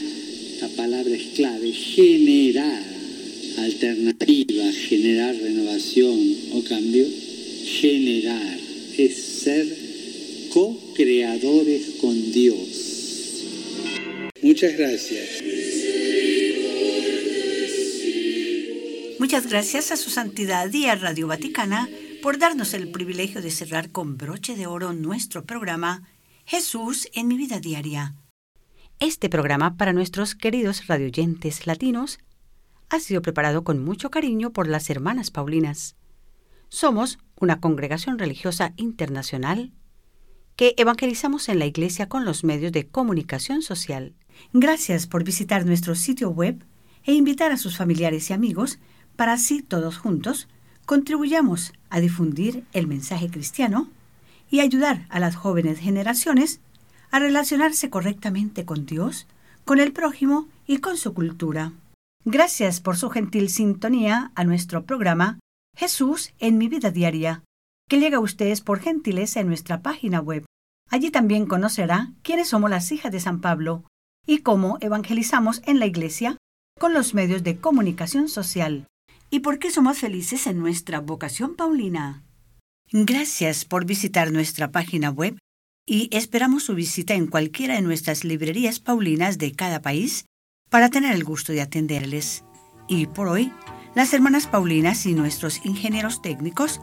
la 0.62 0.68
palabra 0.70 1.16
es 1.16 1.24
clave, 1.36 1.72
generar 1.72 2.84
alternativa, 3.58 4.72
generar 4.72 5.36
renovación 5.36 6.36
o 6.54 6.64
cambio? 6.64 7.06
Generar 7.82 8.60
es 8.98 9.16
ser 9.16 9.68
co-creadores 10.50 11.82
con 12.00 12.32
Dios. 12.32 13.44
Muchas 14.42 14.78
gracias. 14.78 15.30
Muchas 19.20 19.48
gracias 19.50 19.92
a 19.92 19.98
su 19.98 20.10
santidad 20.10 20.72
y 20.74 20.86
a 20.86 20.96
Radio 20.96 21.28
Vaticana 21.28 21.90
por 22.24 22.38
darnos 22.38 22.74
el 22.74 22.90
privilegio 22.90 23.42
de 23.42 23.52
cerrar 23.52 23.92
con 23.92 24.16
broche 24.16 24.56
de 24.56 24.66
oro 24.66 24.94
nuestro 24.94 25.44
programa 25.44 26.04
Jesús 26.46 27.10
en 27.14 27.28
mi 27.28 27.36
vida 27.36 27.60
diaria. 27.60 28.16
Este 29.00 29.28
programa 29.28 29.76
para 29.76 29.92
nuestros 29.92 30.34
queridos 30.34 30.88
radioyentes 30.88 31.68
latinos 31.68 32.20
ha 32.90 33.02
sido 33.02 33.22
preparado 33.22 33.66
con 33.66 33.84
mucho 33.84 34.10
cariño 34.10 34.54
por 34.54 34.70
las 34.70 34.90
hermanas 34.90 35.32
Paulinas. 35.32 35.98
Somos 36.70 37.20
una 37.42 37.60
congregación 37.60 38.18
religiosa 38.18 38.72
internacional 38.78 39.74
que 40.56 40.76
evangelizamos 40.78 41.50
en 41.50 41.60
la 41.60 41.66
Iglesia 41.66 42.08
con 42.08 42.24
los 42.24 42.46
medios 42.46 42.72
de 42.72 42.88
comunicación 42.88 43.62
social. 43.62 44.16
Gracias 44.54 45.08
por 45.08 45.26
visitar 45.26 45.66
nuestro 45.66 45.94
sitio 45.94 46.30
web 46.30 46.66
e 47.04 47.12
invitar 47.12 47.52
a 47.52 47.58
sus 47.58 47.76
familiares 47.76 48.30
y 48.30 48.34
amigos 48.34 48.80
para 49.18 49.34
así 49.34 49.62
todos 49.62 49.98
juntos 49.98 50.48
contribuyamos 50.86 51.74
a 51.90 52.00
difundir 52.00 52.66
el 52.74 52.88
mensaje 52.88 53.30
cristiano 53.30 53.90
y 54.50 54.60
ayudar 54.60 55.06
a 55.10 55.20
las 55.20 55.36
jóvenes 55.36 55.80
generaciones 55.80 56.60
a 57.12 57.20
relacionarse 57.20 57.90
correctamente 57.90 58.66
con 58.66 58.86
Dios, 58.86 59.28
con 59.66 59.80
el 59.80 59.94
prójimo 59.94 60.48
y 60.68 60.78
con 60.78 60.98
su 60.98 61.14
cultura. 61.14 61.74
Gracias 62.26 62.80
por 62.80 62.98
su 62.98 63.10
gentil 63.10 63.50
sintonía 63.50 64.32
a 64.36 64.44
nuestro 64.44 64.86
programa 64.86 65.40
Jesús 65.76 66.34
en 66.40 66.58
mi 66.58 66.68
vida 66.68 66.92
diaria, 66.92 67.44
que 67.90 68.00
llega 68.00 68.18
a 68.18 68.22
ustedes 68.22 68.62
por 68.62 68.80
gentileza 68.80 69.40
en 69.40 69.48
nuestra 69.48 69.82
página 69.82 70.20
web. 70.20 70.46
Allí 70.90 71.12
también 71.12 71.46
conocerá 71.46 72.12
quiénes 72.22 72.50
somos 72.50 72.70
las 72.70 72.92
hijas 72.92 73.12
de 73.12 73.20
San 73.20 73.42
Pablo 73.42 73.84
y 74.26 74.40
cómo 74.40 74.78
evangelizamos 74.82 75.62
en 75.66 75.80
la 75.80 75.86
iglesia 75.86 76.38
con 76.80 76.94
los 76.94 77.14
medios 77.14 77.44
de 77.44 77.58
comunicación 77.58 78.30
social 78.30 78.88
y 79.34 79.40
por 79.40 79.58
qué 79.58 79.72
somos 79.72 79.98
felices 79.98 80.46
en 80.46 80.60
nuestra 80.60 81.00
vocación 81.00 81.56
paulina. 81.56 82.24
Gracias 82.92 83.66
por 83.66 83.84
visitar 83.84 84.32
nuestra 84.32 84.72
página 84.72 85.10
web 85.10 85.40
y 85.88 86.08
esperamos 86.16 86.66
su 86.66 86.76
visita 86.76 87.16
en 87.16 87.26
cualquiera 87.26 87.74
de 87.74 87.82
nuestras 87.82 88.24
librerías 88.24 88.80
paulinas 88.80 89.40
de 89.40 89.52
cada 89.52 89.82
país 89.82 90.26
para 90.70 90.90
tener 90.90 91.16
el 91.16 91.24
gusto 91.24 91.52
de 91.52 91.62
atenderles. 91.62 92.44
Y 92.88 93.08
por 93.08 93.28
hoy, 93.28 93.52
las 93.96 94.14
hermanas 94.14 94.46
Paulinas 94.46 95.08
y 95.08 95.16
nuestros 95.16 95.66
ingenieros 95.66 96.22
técnicos 96.22 96.80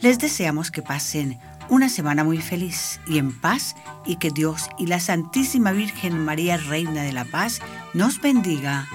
les 0.00 0.18
deseamos 0.18 0.72
que 0.72 0.82
pasen 0.82 1.38
una 1.68 1.88
semana 1.88 2.24
muy 2.24 2.38
feliz 2.38 2.98
y 3.06 3.18
en 3.18 3.30
paz 3.30 3.76
y 4.04 4.16
que 4.16 4.30
Dios 4.30 4.68
y 4.76 4.88
la 4.88 4.98
Santísima 4.98 5.70
Virgen 5.70 6.18
María 6.18 6.56
Reina 6.56 7.04
de 7.04 7.12
la 7.12 7.24
Paz 7.26 7.60
nos 7.94 8.20
bendiga. 8.20 8.88